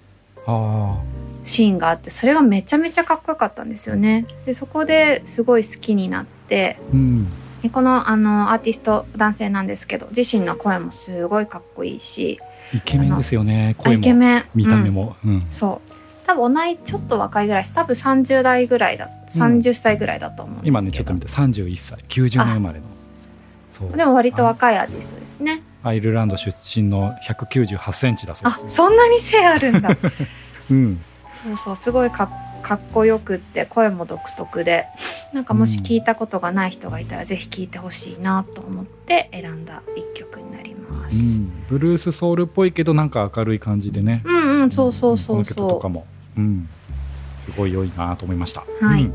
[0.46, 0.98] あ
[1.46, 4.26] シーンがあってそれがめちゃめちゃかっこよかったんですよね。
[4.46, 6.84] でそこですごい好きになってあ。
[6.94, 7.28] うん。
[7.62, 12.40] でこのあのアーティスト男性なんですけど自身の声もすごいかっこいいし
[12.74, 13.76] イケメンですよね。
[13.80, 15.16] あ声もイケメン見た目うんも。
[15.26, 15.48] うん。
[15.50, 15.92] そう
[16.26, 22.86] 多分同いちょっと若いぐらいです多分30代ぐらいだ30歳ぐらいだと思うん今ねちょっと見て31歳、90年生まれの。
[23.72, 23.92] そう。
[23.96, 26.52] でも割と若いアーティストですねアイルランド出
[26.82, 28.70] 身の198センチだそうあです、ね。
[28.70, 29.90] そんなに背あるんだ
[30.70, 31.00] うん。
[31.46, 32.30] そうそうすごいかっ
[32.62, 34.86] かっこよくって声も独特で
[35.34, 41.18] なんかもし聞いたことがない人がいたらぜひ聞いてほしいなと思って選んだ一曲になります。
[41.18, 44.22] うん、ブルースソウルっぽいけどなんか明るい感じでね。
[44.26, 46.06] うんうんそうそうそうこの曲とそかも、
[46.38, 46.70] うん、
[47.42, 48.64] すごい良いなと思いました。
[48.82, 49.10] はい。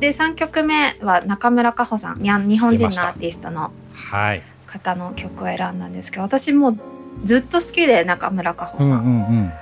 [0.00, 4.42] で3曲目は中村佳穂さん日本人のアーティストのはい。
[4.66, 6.78] 方の曲を選んだんですけど私もう
[7.24, 9.52] ずっと好きで中村佳穂さん、うんうん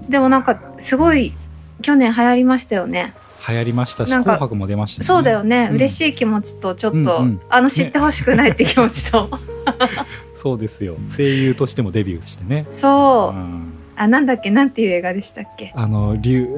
[0.00, 0.10] うん。
[0.10, 1.32] でもなんかすごい
[1.82, 3.14] 去年流行りましたよね。
[3.48, 5.76] 流行りましたし、紅白も出ましたし、そうだよね、うん。
[5.76, 7.40] 嬉しい気持ちとちょっと、うんうん。
[7.48, 9.30] あの知ってほしくないって気持ちと、
[10.34, 10.96] そうですよ。
[11.16, 12.66] 声優としてもデビューしてね。
[12.74, 13.38] そう。
[13.38, 14.50] う、ん、あなんだっけ？
[14.50, 15.72] なんていう映画でしたっけ？
[15.76, 16.56] あの竜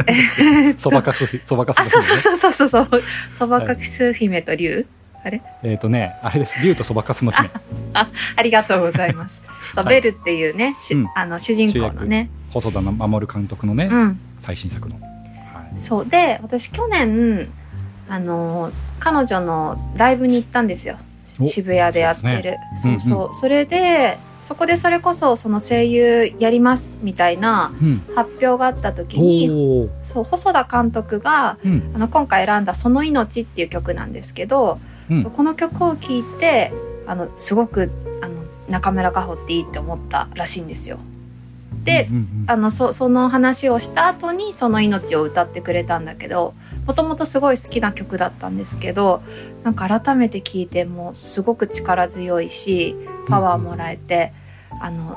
[0.76, 3.02] そばかすそばかすあそうそうそうそうそう
[3.38, 4.86] そばかす姫と竜、
[5.24, 5.40] あれ？
[5.62, 6.56] えっ、とねあれです。
[6.62, 7.48] 竜とそばかすの姫。
[7.94, 9.40] ありがとうございます。
[9.74, 9.86] はい。
[9.86, 11.06] ベルっていうね、しうん。
[11.14, 12.28] あの主人公のね。
[12.50, 16.06] 細田守監督のね、うん最新作の、はい、そう。
[16.08, 17.48] で私去年
[18.08, 20.96] あの彼女のライブに行ったんですよ。
[21.40, 22.56] お渋谷でやってる。
[22.82, 29.88] そうそうそう、それでそこでそれこそその声優やりますみたいなうん、発表があった時におー。
[30.04, 31.92] そう細田監督がうん。
[31.94, 35.22] あの今回選んだ「その命」っていう曲なんですけど、うん。
[35.22, 36.72] この曲を聴いて
[37.06, 37.90] あのすごく
[38.22, 38.34] あの
[38.68, 40.98] 中村佳穂っていいって思ったらしいんですよ。
[41.84, 46.52] で、うんうんあのそその話をした後に「その命」を歌ってくれたんだけど
[46.86, 49.22] もともとすごい好きな曲だったんですけど
[49.62, 52.96] なんか改めて聴いてもうすごく力強いし
[53.28, 54.32] パワーもらえて、
[54.80, 55.16] あの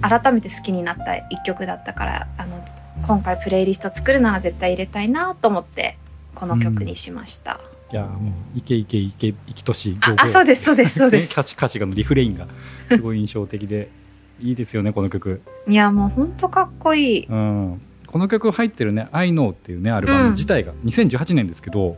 [0.00, 2.64] 改めて好きになった一曲だったからあの
[3.06, 5.96] 今回プレイリスト作るなら絶対入れたいなと思って
[6.34, 7.60] この曲にしました。
[7.92, 11.28] いやもうイケイケイケイケとしああそうですそうですそうです。
[11.28, 12.48] ね歌詞歌詞がのリフレインが
[12.88, 13.88] すごい印象的で
[14.40, 17.26] いいですよねこの曲、いやもうほんとかっこいい。
[17.26, 21.96] うん、この曲入ってるね「I know」っていうねアルバム自体が2018年ですけど、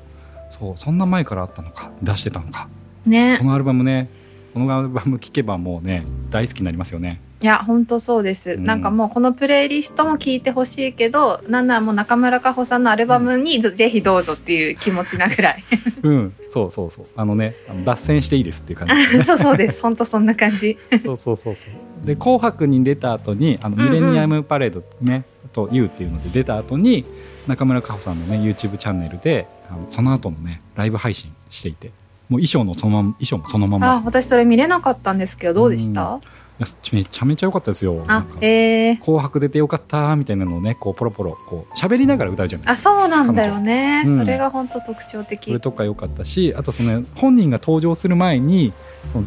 [0.50, 2.68] そうそんな前からあったのか出してたのか。
[3.06, 3.36] ね。
[3.38, 3.44] こ。
[3.44, 4.08] のアルバムね
[4.54, 7.20] このアルバム聴けばもうね大好きになりますよね。
[7.42, 8.64] いや本当そうです、うん。
[8.64, 15.64] なんかもうこのプレイリストも聞いてほしいけどなんならもう中村佳穂さんのアルバムにぜぜひどうぞっていう気持ちなぐらい。
[16.02, 16.32] うん。
[16.50, 17.06] そうそうそう。
[17.16, 19.22] あのねあの脱線していいですっていう感じね。
[19.24, 19.82] そうそうです。
[19.82, 20.78] 本当そんな感じ。
[21.04, 21.70] そうそうそうそう
[22.06, 23.92] で「紅白」に出た後にあのうんうん。
[23.92, 27.04] ミレニアムパレードね、と「YOU」っていうので出た後に
[27.46, 31.88] 中村佳穂さんのね YouTube チャンネルであのその後のねライブ配信していて
[32.28, 33.92] もう衣装のそのまま衣装もそのまま。
[33.92, 36.20] あ私それ見れなかったんですけどどうでした、いや
[36.58, 38.02] めちゃめちゃ良かったですよ。
[38.06, 42.98] あかえー、紅白出てよかったみたいなのをねこうポロポロこう喋りながら歌うじゃないあですか。
[42.98, 44.24] そうなんだよね、彼女。
[44.24, 45.44] それが本当特徴的。
[45.44, 48.72] それとか良かったしあとその本人が登場する前に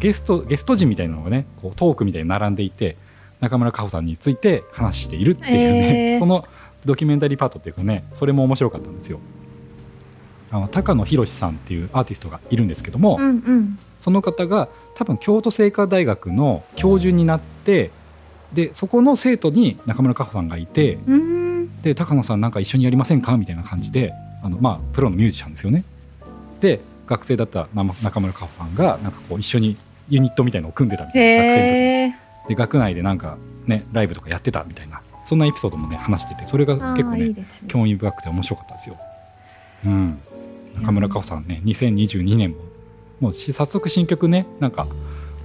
[0.00, 2.96] ゲストゲスト陣みたいなのがねこうトークみたいに並んでいて
[3.40, 6.18] 中村佳穂さんについて話しているっていうね、へー。
[6.20, 6.44] その
[6.84, 9.20] ドキュメンタリーパートっていうかねそれも面白かったんですよ。
[10.52, 13.78] あの高野博さんっていうアーティストがいるんですけども、うんうん。
[14.00, 14.68] その方が
[15.00, 17.90] 多分京都精華大学の教授になって
[18.52, 20.98] でそこの生徒に中村佳穂さんがいて
[21.82, 24.12] で高野さんなんか一緒にやりませんかみたいな感じで
[24.44, 25.84] あの、まあ、プロのミュージシャンですよね。
[26.60, 29.78] で学生だったな中村佳穂さんがなんかこう一緒に
[30.10, 32.48] ユニットみたいのを組んでたみたいな学生の時。
[32.50, 37.46] で学内でなんかねライブとかやってたみたいなそんなエピソードもね話しててそれがあ結構ねーいいね。
[37.68, 38.98] 興味深くて面白かったですよ。
[39.86, 40.20] うん、
[40.74, 42.69] 中村佳穂さんね2022年も
[43.20, 44.86] もうし早速新曲ねなんか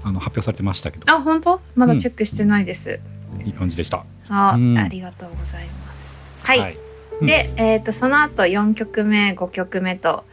[0.03, 1.11] あの発表されてましたけど。
[1.11, 1.59] あ本当？
[1.75, 2.99] まだチェックしてないです、
[3.43, 4.05] いい感じでした。
[4.29, 4.77] あ、うん。
[4.77, 6.45] ありがとうございます。
[6.45, 6.77] はい。
[7.21, 7.27] うん。
[7.27, 10.23] で、えー、とその後4曲目5曲目と,、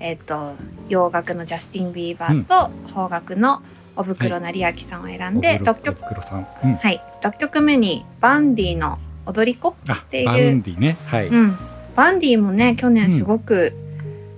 [0.00, 0.54] えー、と
[0.88, 3.62] 洋楽のジャスティン・ビーバーと邦楽の
[3.96, 10.26] 小袋成彬さんを選んで、お風呂6曲はい、6曲目にバンディの「踊り子」あていう。
[10.26, 10.96] バウンディね。
[11.06, 11.58] はい、」うん、
[11.96, 13.72] バンディもね去年すごく、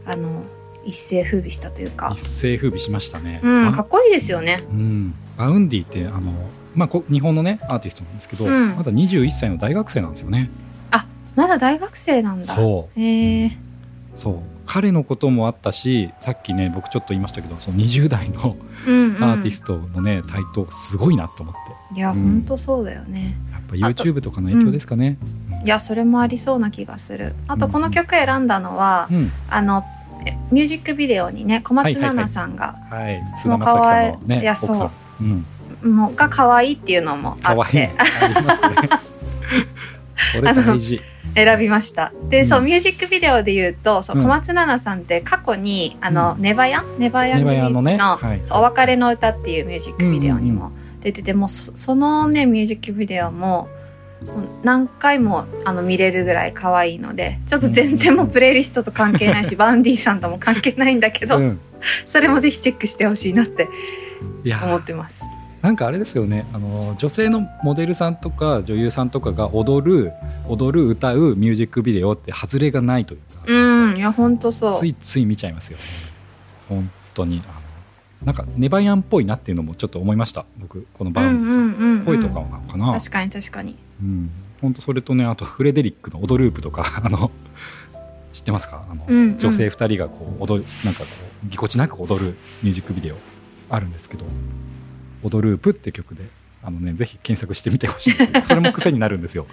[0.06, 0.44] あの
[0.86, 3.40] 一世風靡したというか一、世風靡しましたね。
[3.42, 4.64] うん、あかっこいいですよね。
[4.70, 6.32] うん、バウンディってあの、
[6.74, 10.50] まあ、こ日本のねアーティストなんですけど、うんまだ21歳の大学生なんですよね。
[11.36, 12.46] まだ大学生なんだ。
[12.46, 13.58] そうへえ
[14.16, 19.22] そう彼のこともあったしさっきね僕ちょっと言いましたけどその20代のうん、うん。
[19.22, 23.34] アーティストのね、台頭すごいなと思っていや、うんほんとそうだよね。
[23.52, 25.16] やっぱ YouTube とかの影響ですかね。
[25.64, 27.34] いや、それもありそうな気がする。
[27.48, 29.93] あと、この曲選んだのは、うん、あの、え
[30.50, 32.28] ミュージックビデオにね、小松菜はいはいはい。
[32.28, 34.90] 奈さんが、はい菅田将暉さんのねいや奥さん、
[35.82, 37.72] うん、もうが可愛いっていうのもあっ可愛い。
[37.72, 37.90] て。
[40.32, 41.00] それ大事。
[41.34, 42.12] 選びました。
[42.28, 42.48] で、うん。
[42.48, 44.22] そう、ミュージックビデオで言うと、そううん。
[44.22, 46.82] 小松菜奈さんって過去に、あの、ネバヤ？
[46.82, 50.70] ンネバヤンネバヤのね、の、はい、お別れの歌っていうミュージックビデオにも
[51.02, 53.73] 出てて、もうそそのねミュージックビデオももう
[54.62, 61.60] 何回もあの見れるぐらい可愛いのでちょっと全然もうプレイリストと関係ないし、 バンディさんとも関係ないんだけど、うん、
[62.08, 63.68] それもぜひチェックしてほしいなって
[64.62, 65.22] 思ってます。
[65.60, 66.44] なんかあれですよね。
[66.52, 70.12] あの女性のモデルさんとか女優さんとかが踊る
[70.46, 73.54] 踊る歌うミュージックビデオって外れがないというか、う
[73.92, 74.74] んいやほんとそう。
[74.74, 75.84] ついつい見ちゃいますよね。
[76.68, 77.42] 本当に。
[77.46, 77.64] あの
[78.26, 80.44] なんかネバヤンっぽいなっていうのもちょっと思いました。
[80.58, 87.30] 僕このバウンディさん、うんうんうんうん声とかなのかな、確かに確かにうん、本当それとねあとフレデリックの「オドループ」とか あの
[88.32, 88.84] 知ってますか？
[88.90, 89.38] あの、うんうん。
[89.38, 91.06] 女性2人がこう踊るなんかこ
[91.46, 93.16] うぎこちなく踊るミュージックビデオ
[93.70, 94.26] あるんですけど
[95.24, 96.24] 「オドループ」って曲で
[96.62, 99.46] あの、ね、ぜひ検索してみてほしいんですけど それも癖になるんですよ。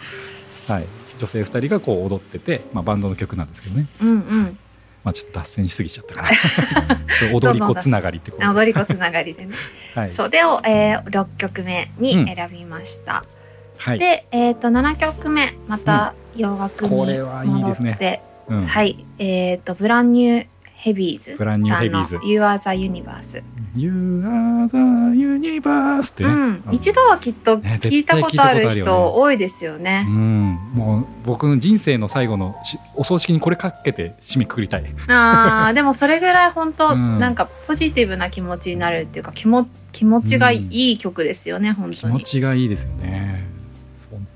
[0.67, 0.85] はい、
[1.19, 4.57] 女性2人がこう踊ってて、まあ、バンドの曲なんですけどね、うんうん。
[5.03, 6.29] まあ、ちょっと脱線しすぎちゃったかな。
[7.33, 9.55] 踊り子つながりってこと踊り子つながりでね。
[9.95, 10.13] はい。
[10.13, 13.25] そうでを、えー、6曲目に選びました、
[13.77, 13.99] はい。
[13.99, 17.91] で、えー、と7曲目また洋楽にこれはいい戻ですね。
[17.91, 18.65] って、うん。
[18.65, 19.05] はい。
[19.19, 20.47] えっ、とブランニュー
[20.81, 22.19] ヘビーズブランニューヘビーズ。
[22.23, 23.43] You are the Universe、
[23.75, 23.91] You
[24.25, 26.63] are the universe ってね、うん。
[26.71, 30.07] 一度はきっとね聞いたことある人多いですよね。
[30.09, 30.11] う。
[30.11, 34.85] ん、もう僕の人生の最後のしお葬式にこれかけて締めくくりたい。
[35.07, 37.19] あー でもそれぐらい本当、うん。
[37.19, 42.23] なんかポジティブな気持ちになるっていうか気も気持ちがいい曲ですよね、本気持当に。
[42.23, 43.50] ちがいいですよね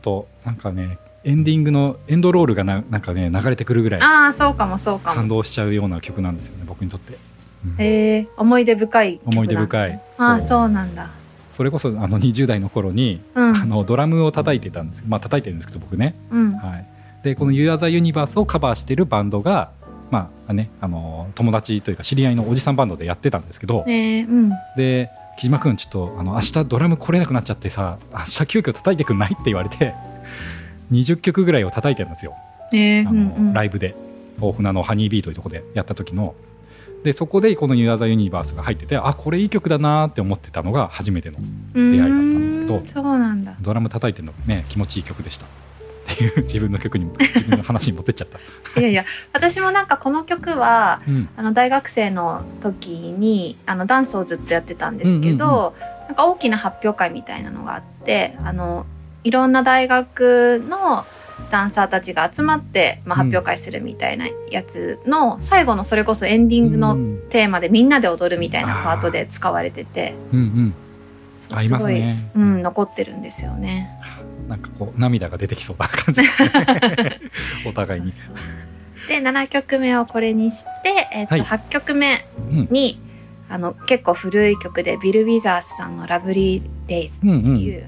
[0.06, 5.38] 本当なんかねエンディングのエンドロールがななんかね流れてくるぐらいああそうかもそうか感も。
[5.38, 7.18] 動しちゃうような曲なんですよね僕にとって、
[7.66, 7.76] うん。
[7.80, 10.02] えー、思い出深い思い出深い。
[10.20, 10.48] ああそう。
[10.48, 11.10] そうなんだ。
[11.52, 13.56] それこそあの20代の頃に、うん。
[13.56, 16.54] あのドラムを叩いてたんですまあ叩いてるんですけど僕ね、うん。
[16.54, 16.86] はい、
[17.24, 19.72] でこの「You Are the Universe」をカバーしてるバンドが
[20.12, 24.52] まあねあの友達というか知り合いのおじさんバンドでやってたんですけど、えー、うん。
[24.78, 29.94] で木島君ちょっとあの明日ドラム来れなくなっちゃってさ明日急遽叩いてくんないって言われて
[30.92, 32.34] 20曲ぐらいを叩いてるんですよ
[32.72, 33.96] えー、あの、ライブで
[34.40, 36.36] 大船のハニービーというところでやった時の
[37.04, 41.38] でそこでこの「ユアザユニバース」が入っててあこれいい曲だなって思ってたのが初めての
[41.74, 43.56] 出会いだったんですけどそうなんだ。
[43.62, 45.46] ドラム叩いてるのね気持ちいい曲でした
[46.24, 55.76] いう自分の曲にも自分の話に持ってっちゃった、いやいや私もなんかこの曲はうん、あの大学生の時にあのダンスをずっとやってたんですけど、
[56.08, 58.86] なんか大きな発表会みたいなのがあってあの
[59.24, 61.06] いろんな大学の
[61.52, 63.32] ダンサーたちが集まって、まあ、うん。
[63.32, 70.16] 発表会するみたいなやつの最後のそれこそエンディングのうんテーマでみんなで踊るみたいなパートで使われてて。
[70.32, 70.74] うんうん。
[71.48, 73.95] すごい、ねうん、残ってるんですよね。
[74.48, 76.22] なんかこう涙が出てきそうな感じ。
[77.68, 78.14] お互いに、
[79.08, 81.44] で7曲目をこれにして、えっとはい。
[81.44, 82.68] 8曲目うん。
[82.72, 83.00] に
[83.50, 87.40] あの結構古い曲でビル・ウィザースさんの「ラブリー・デイズ」うんうん。
[87.40, 87.86] っていう、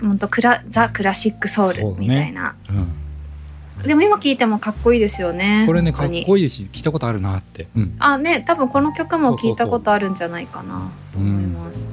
[0.00, 7.94] ほんとクラザ・クラシック・ソウルみたいな、うん、でも今聴いてもかっこいいですよねこれねかっこいいし聞いたことあるなって、うん。
[7.98, 11.86] あね多分この曲も聞いたことあるんじゃないかなと思います。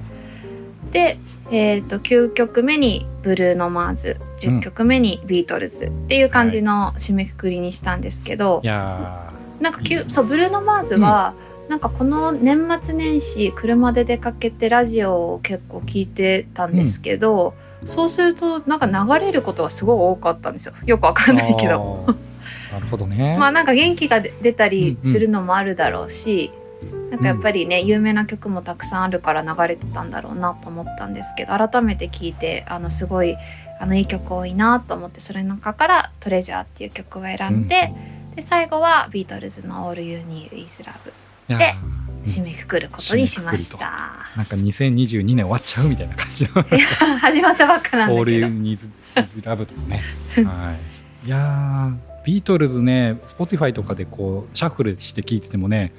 [0.91, 1.17] で、
[1.51, 10.05] えー、と9曲目にブルーノ・マーズ10曲目にビートルズっていう感じの締めくくりにしたんですけど、いやなんかね。
[10.09, 11.33] そうブルーノ・マーズは、
[11.67, 17.53] なんかこの年末年始車で出かけてラジオを結構聞いてたんですけど、
[17.85, 20.73] そうするとなんか流れることがすごい多かったんですよ。
[20.85, 22.05] よくわかーんないけど。
[22.71, 25.13] なるほどね、まあなんか元気が出出たりうんうん。
[25.13, 26.51] するのもあるだろうし、
[27.11, 33.35] なんかやっぱりね有名な曲もたくさんあるから流れてたんだろうなと思ったんですけど改めて聞いてあのすごい
[33.79, 37.93] あのいい曲多いなと思ってそれの中から「トレジャーっていう曲を選んで、
[38.35, 41.11] で最後はビートルズの「All You Need Is Love
[41.49, 43.77] いやでー締めくくることにしました。
[44.35, 46.61] なんか2022年終わっちゃうみたいな感じの。
[47.19, 50.03] 始まったばっかなん「オール・ユだけどー・ニーズ・イズ・ラブ」とかね、
[50.43, 50.75] は
[51.23, 55.93] い、いやービートルズね Spotify とかでこうシャッフルして聞いててもね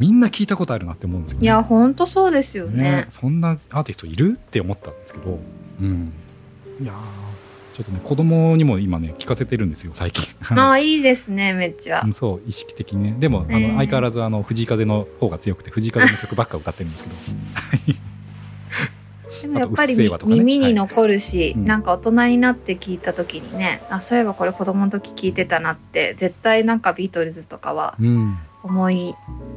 [0.00, 1.44] みんな聞いたことあるなって思うんですよね。
[1.44, 2.82] いやほんとそうですよね。
[2.82, 3.06] ね。
[3.10, 5.38] そんなアーティストいるって思ったんですけど、
[5.80, 6.12] うん、
[6.80, 6.96] いやー。
[7.74, 10.24] ちょっとね子供にも今ね聞かせてるんですよ最近。
[10.58, 12.02] ああいいですねめっちゃ。
[12.02, 13.16] うんそう意識的にね。
[13.18, 17.16] でもあの、えー相変わらずあの藤井風の方が強くて藤井風の曲ばっか歌ってるんですけど。
[19.42, 20.10] でもやっぱり ね。
[20.24, 21.64] 耳に残るし、うん。
[21.66, 29.14] なんか大人になって聞いた時にねあそういえばこれ子供の時聞いてたなって絶対なんかビートルズとかはうん思い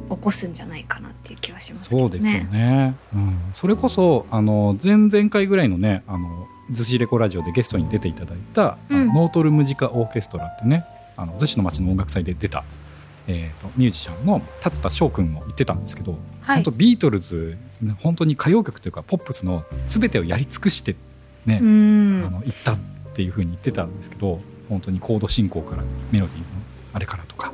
[0.08, 2.00] 起こすんじゃないかなっていう気はしますね。
[2.00, 9.08] そうですよね、うん、それこそあの前々回ぐらいのねあの逗子レコラジオでゲストに出ていただいた、うん。
[9.08, 10.84] ノートルムジカオーケストラってね
[11.16, 12.64] あの逗子の町の音楽祭で出た、
[13.26, 16.56] えー、とミュージシャンの達田翔くんも言ってたんですけど、はい。
[16.56, 17.58] 本当ビートルズ
[18.02, 20.96] 本当に歌謡曲というかポップスの全てをやり尽くして
[21.44, 22.24] ね、うん。
[22.26, 22.78] あの行ったっ
[23.14, 26.44] ていうふうに言ってたんですけど本当にコード進行からメロディーの
[26.94, 27.52] あれからとか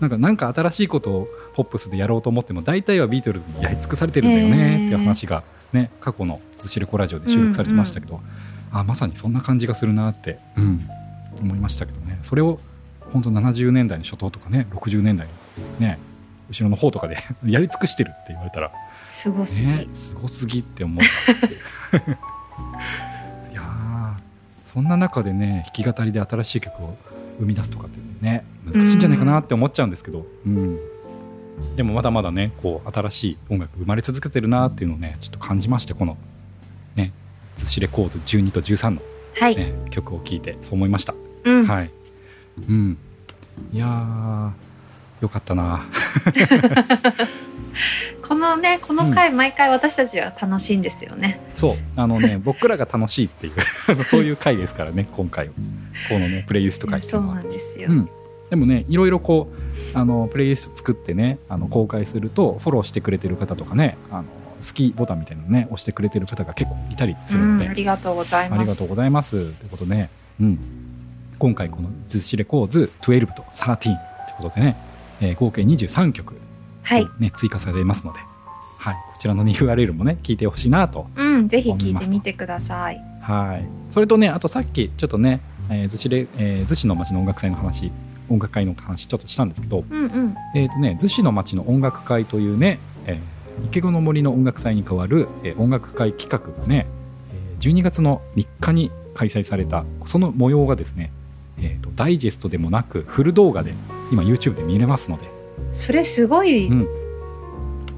[0.00, 8.20] なんかなんか新しいことをポップスでやろうと思っても大体はビートルズにやり尽くされてるんだよねっていう話が、ね、過去の「ズシレコラジオ」で収録されてましたけど、
[8.72, 10.88] あまさにそんな感じがするなって、うん、
[11.40, 12.18] 思いましたけどね。
[12.22, 12.58] それを
[13.12, 15.98] 本当70年代の初頭とかね60年代のね
[16.48, 18.70] 後ろの方とかで やり尽くしてるって言われたら
[19.10, 21.46] すごすぎ、ねすごすぎって思ったって。
[21.46, 21.56] い
[21.98, 22.16] う
[23.52, 24.14] いやー
[24.64, 26.96] そんな中でね弾き語りで新しい曲を
[27.38, 30.78] 生み出すとかってね難しいんじゃないかなって思っちゃうんですけど、うん。
[31.76, 36.16] でもまだまだねこう新しい音楽生まれ続けてるなっていうのをねちょっと感じましてこの
[36.96, 37.12] ね
[37.56, 39.02] 「ズシレコーズ12と13の、
[39.38, 41.14] はい、ね曲を聴いてそう思いました、
[41.44, 41.66] うん。
[41.66, 41.90] はい。
[42.68, 42.96] うん。
[43.72, 44.52] いやー
[45.22, 45.84] よかったな。
[48.26, 51.40] このねこの回、毎回私たちは楽しいんですよね。
[51.56, 51.74] そう。
[51.96, 55.48] あのね 僕らが楽しいっていう そういう回ですからね今回
[56.08, 58.08] このねプレイリスト回っていそうなんですよ、うん、
[58.50, 59.48] でもねいろいろこ
[59.94, 64.24] うあのプレイリスト作ってねあの公開するとフォローしてくれてる方とかねあの
[64.60, 68.58] 好きボタンみたいなのね押してくれてる方が結構いたりするうんので、ありがとうございます。
[68.58, 69.52] ありがとうございます。
[69.54, 70.58] ということで、うん、
[71.38, 73.96] 今回この「ズシレコーズ12」と「13」という
[74.36, 74.76] ことでね、
[75.20, 76.34] えー合計23曲、
[76.82, 77.08] はい。
[77.18, 78.18] ね、追加されますので、
[78.78, 83.00] はい、こちらの、ね、URL もね聞いてほしいなとうんぜひ聞いてみてください。
[83.22, 85.40] はい、それとねあとさっきちょっとね、
[85.70, 87.90] えー、逗子で、えー、逗子の町の音楽祭の話
[88.30, 90.36] 音楽会の話ちょっとしたんですけど、うんうん。
[90.54, 96.86] えーとね、逗子の町の音楽会というね、えー池子の森の音楽祭に代わる、えー音楽会企画がね、
[97.32, 101.12] えー12月の3日に開催されたその模様がですね、
[101.58, 103.74] えーとダイジェストでもなくフル動画で
[104.10, 105.28] 今 YouTube で見れますので。
[105.74, 106.86] それすごいうん。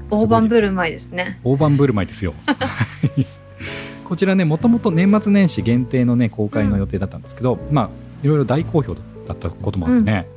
[0.09, 1.39] 大盤振る舞いですね。
[1.43, 2.33] 大盤振る舞いですよ。
[4.05, 7.89] こちらねもともと年末年始限定のね公開の予定だったんですけど、まあ
[8.21, 10.27] いろいろ大好評だったこともあってね、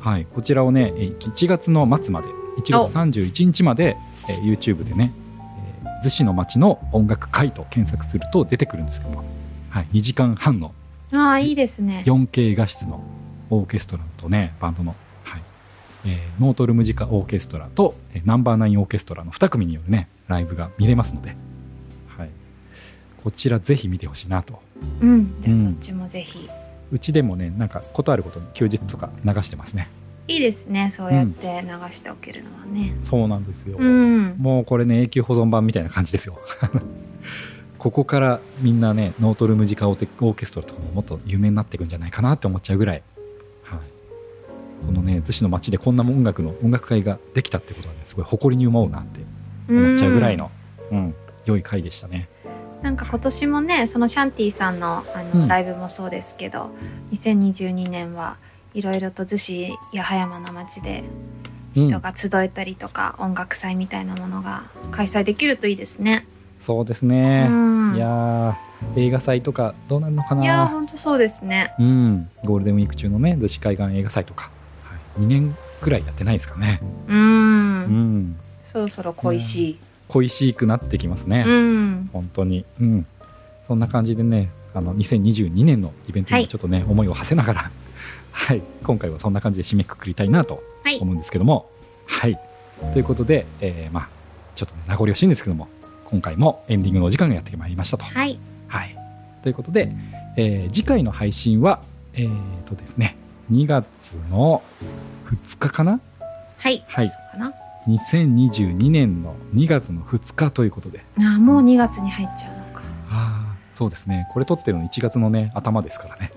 [0.00, 2.28] はい、こちらをねえー1月の末まで
[2.58, 3.96] 1月31日まで、
[4.28, 5.12] えー YouTube でね
[5.82, 9.24] えー逗子の町の音楽会と検索すると出てくるんですけども、
[9.70, 10.74] はい、2時間半の
[11.12, 11.52] ああい。
[11.52, 12.02] いですね。
[12.06, 13.02] 4K 画質の
[13.50, 15.42] オーケストラとねバンドの、はい。
[16.06, 21.36] えーノートルムジカオーケストラと、えーナンバーナインオーケストラの2組によるねライブが見れますので、
[22.08, 22.30] はい、
[23.22, 24.60] こちらぜひ見てほしいなと。
[25.00, 25.34] うん。
[25.42, 25.70] じゃあうん。
[25.72, 26.50] そっちもぜひ、う
[26.98, 29.88] ちでもねなんかことあることに休日とか流してますね。
[30.26, 32.96] いいですねそうやって流しておけるのはね。
[33.02, 36.38] そうなんですよ、うん、もうこれね永久保存版みたいな感じですよ。
[37.78, 43.02] ここからみんなねノートルムジカオーテオーケストラとかももっと有名になっていくんじゃないかなって思っちゃうぐらい、
[43.62, 43.78] はい、
[44.86, 49.20] このね逗子の街でこんな音楽の音楽会ができたってことはねすごい誇りに思うなって
[49.68, 50.50] 思っちゃうぐらいの、
[50.90, 51.14] うん。
[51.46, 52.28] 良い回でしたね
[52.84, 55.48] なんか今年もねそのシャンティさんのあの、うん。
[55.48, 56.70] ライブもそうですけど
[57.12, 58.36] 2022年は
[58.74, 61.02] いろいろと逗子や葉山の街で
[61.74, 61.88] うん。
[61.88, 64.62] 人が集えたりとか、音楽祭みたいなものが
[64.92, 66.24] 開催できるといいですね。
[66.60, 71.74] そうですね、うん、いやー映画祭とかどうなるのかいや本当そうですね。
[71.80, 72.30] うん。
[72.44, 74.50] ゴールデンウィーク中のね逗子海岸映画祭とか、
[74.84, 76.80] はい、2年ぐらいやってないですかね。
[77.08, 77.20] うん、う
[77.86, 78.36] ん。
[78.70, 79.78] そろそろ恋しい。
[80.14, 82.64] 恋しくなってきますね、うん、本当に。
[82.80, 83.06] うん。
[83.66, 87.70] そんな感じでねあの2022年のイベントにもちょっとね、思いを馳せながら
[88.32, 88.62] はい。
[88.82, 90.98] 今回はそんな感じで締めくくりたいなとはい。
[91.00, 91.70] 思うんですけども。
[92.06, 92.38] はい。
[92.92, 94.08] ということで、えーまあ
[94.54, 95.66] ちょっと、ね、名残惜しいんですけども
[96.04, 98.04] 今回もエンディングのお時間がやってまいりましたと。
[98.04, 98.38] はい、
[98.68, 98.96] はい、
[99.42, 99.90] ということで、
[100.36, 101.80] えー次回の配信は、
[102.12, 102.30] えー
[102.66, 103.16] とですね、
[103.50, 104.62] 2月の
[105.26, 105.98] 2日かな？
[106.58, 107.08] はい、はい。
[107.08, 107.52] かな？
[107.88, 111.00] 2022年の2月の2日ということで。
[111.18, 112.82] あーもう2月に入っちゃうのか。
[113.10, 114.28] ああそうですね。
[114.32, 116.30] これ撮ってるの1月のね頭ですからね。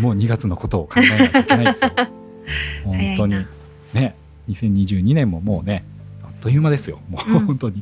[0.00, 1.90] もう2月のことを考えないといけないですよ。
[2.84, 3.46] 本当に。
[3.92, 4.14] ね。
[4.48, 5.84] 2022年ももうね
[6.22, 7.00] あっという間ですよ。
[7.08, 7.78] もううん本当に、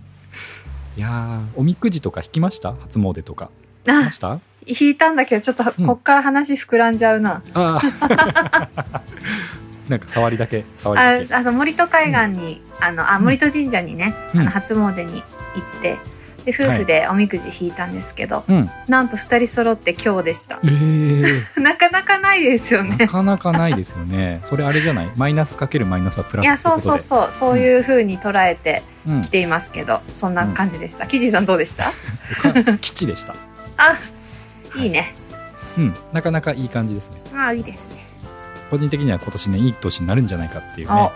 [0.97, 2.75] いやーおみくじとか引きました？
[2.83, 3.51] 初詣とか。
[3.87, 4.41] 引きました？
[4.67, 5.87] 引いたんだけどちょっとうん。
[5.87, 7.43] こっから話膨らんじゃうな。
[7.55, 9.03] ああ
[9.89, 11.35] なんか触りだけ触りあだけ。
[11.35, 14.41] あの森戸海岸に、あのあ森戸神社にね、うん。
[14.41, 15.99] あの初詣に行って
[16.45, 18.71] で夫婦でおみくじ引いたんですけど、うん。
[18.87, 20.59] なんと2人揃って今日でした。
[20.63, 24.39] えー、 なかなかないですよなねかなかないですよね。
[24.43, 25.11] それあれじゃない？
[25.17, 26.83] マイナスかけるマイナスはプラいやスってことで。
[26.83, 27.31] そうそうそう。
[27.51, 29.23] そういう風に捉えてうん。
[29.23, 31.93] 来ていますけどそんな感じでした、キジさんどうでした？
[32.41, 33.35] か基地でした。
[33.77, 33.97] あ
[34.77, 35.15] いいね。
[35.77, 35.95] うん。
[36.13, 37.17] なかなかいい感じですね。
[37.37, 38.07] あいいですね
[38.71, 41.11] 個人的には今年ねいい年になるんじゃないかっていうね。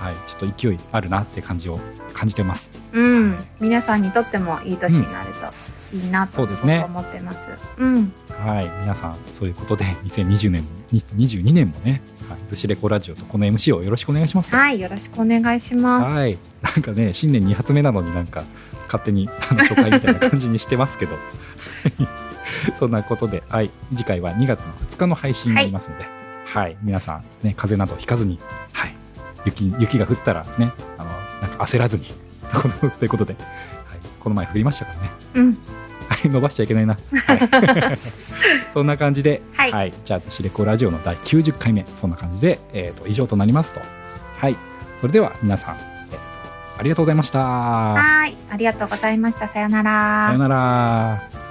[0.00, 0.14] はい。
[0.26, 1.78] ちょっと勢いあるなって感じを
[2.14, 2.70] 感じてます。
[2.92, 3.38] うん。
[3.60, 6.82] 皆さんにとってもいい年になるといいなとすごくそうですね。
[6.86, 7.50] 思ってます。
[7.76, 8.12] うん。
[8.30, 8.70] はい。
[8.80, 12.38] 皆さんそういうことで2020年に22年もねはい。
[12.46, 14.80] ずしレコラジオとこの MC をよろしくお願いしますはい。
[14.80, 16.10] よろしくお願いします。
[16.10, 16.38] はい。
[16.62, 18.44] なんかね新年2発目なのになんか
[18.86, 21.16] 勝手にあの初回みたいな感じにしてますけど。
[22.78, 26.19] そんなことで、はい、次回は2月の2日の配信になりますので、はい
[26.82, 28.38] 皆さん、ね、風邪などひかずに、
[28.72, 28.94] はい、
[29.44, 32.04] 雪雪が降ったらねあのなんか焦らずに
[32.98, 33.44] ということで、はい、
[34.18, 35.10] この前降りましたからね。
[35.34, 35.58] うん。
[36.08, 36.28] はい。
[36.28, 36.96] 伸ばしちゃいけないな、
[37.26, 37.98] はい、
[38.74, 39.94] そんな感じで、はい。
[40.04, 43.80] じゃあ「ずしレコラジオ」の第90回目そんな感じで、えー、と以上となりますと。
[44.38, 44.56] はい。
[45.00, 46.20] それでは皆さん、えーと
[46.78, 47.38] ありがとうございました。
[47.40, 48.36] はい。
[48.50, 49.48] ありがとうございました。
[49.48, 50.24] さよなら。
[50.24, 51.49] さよなら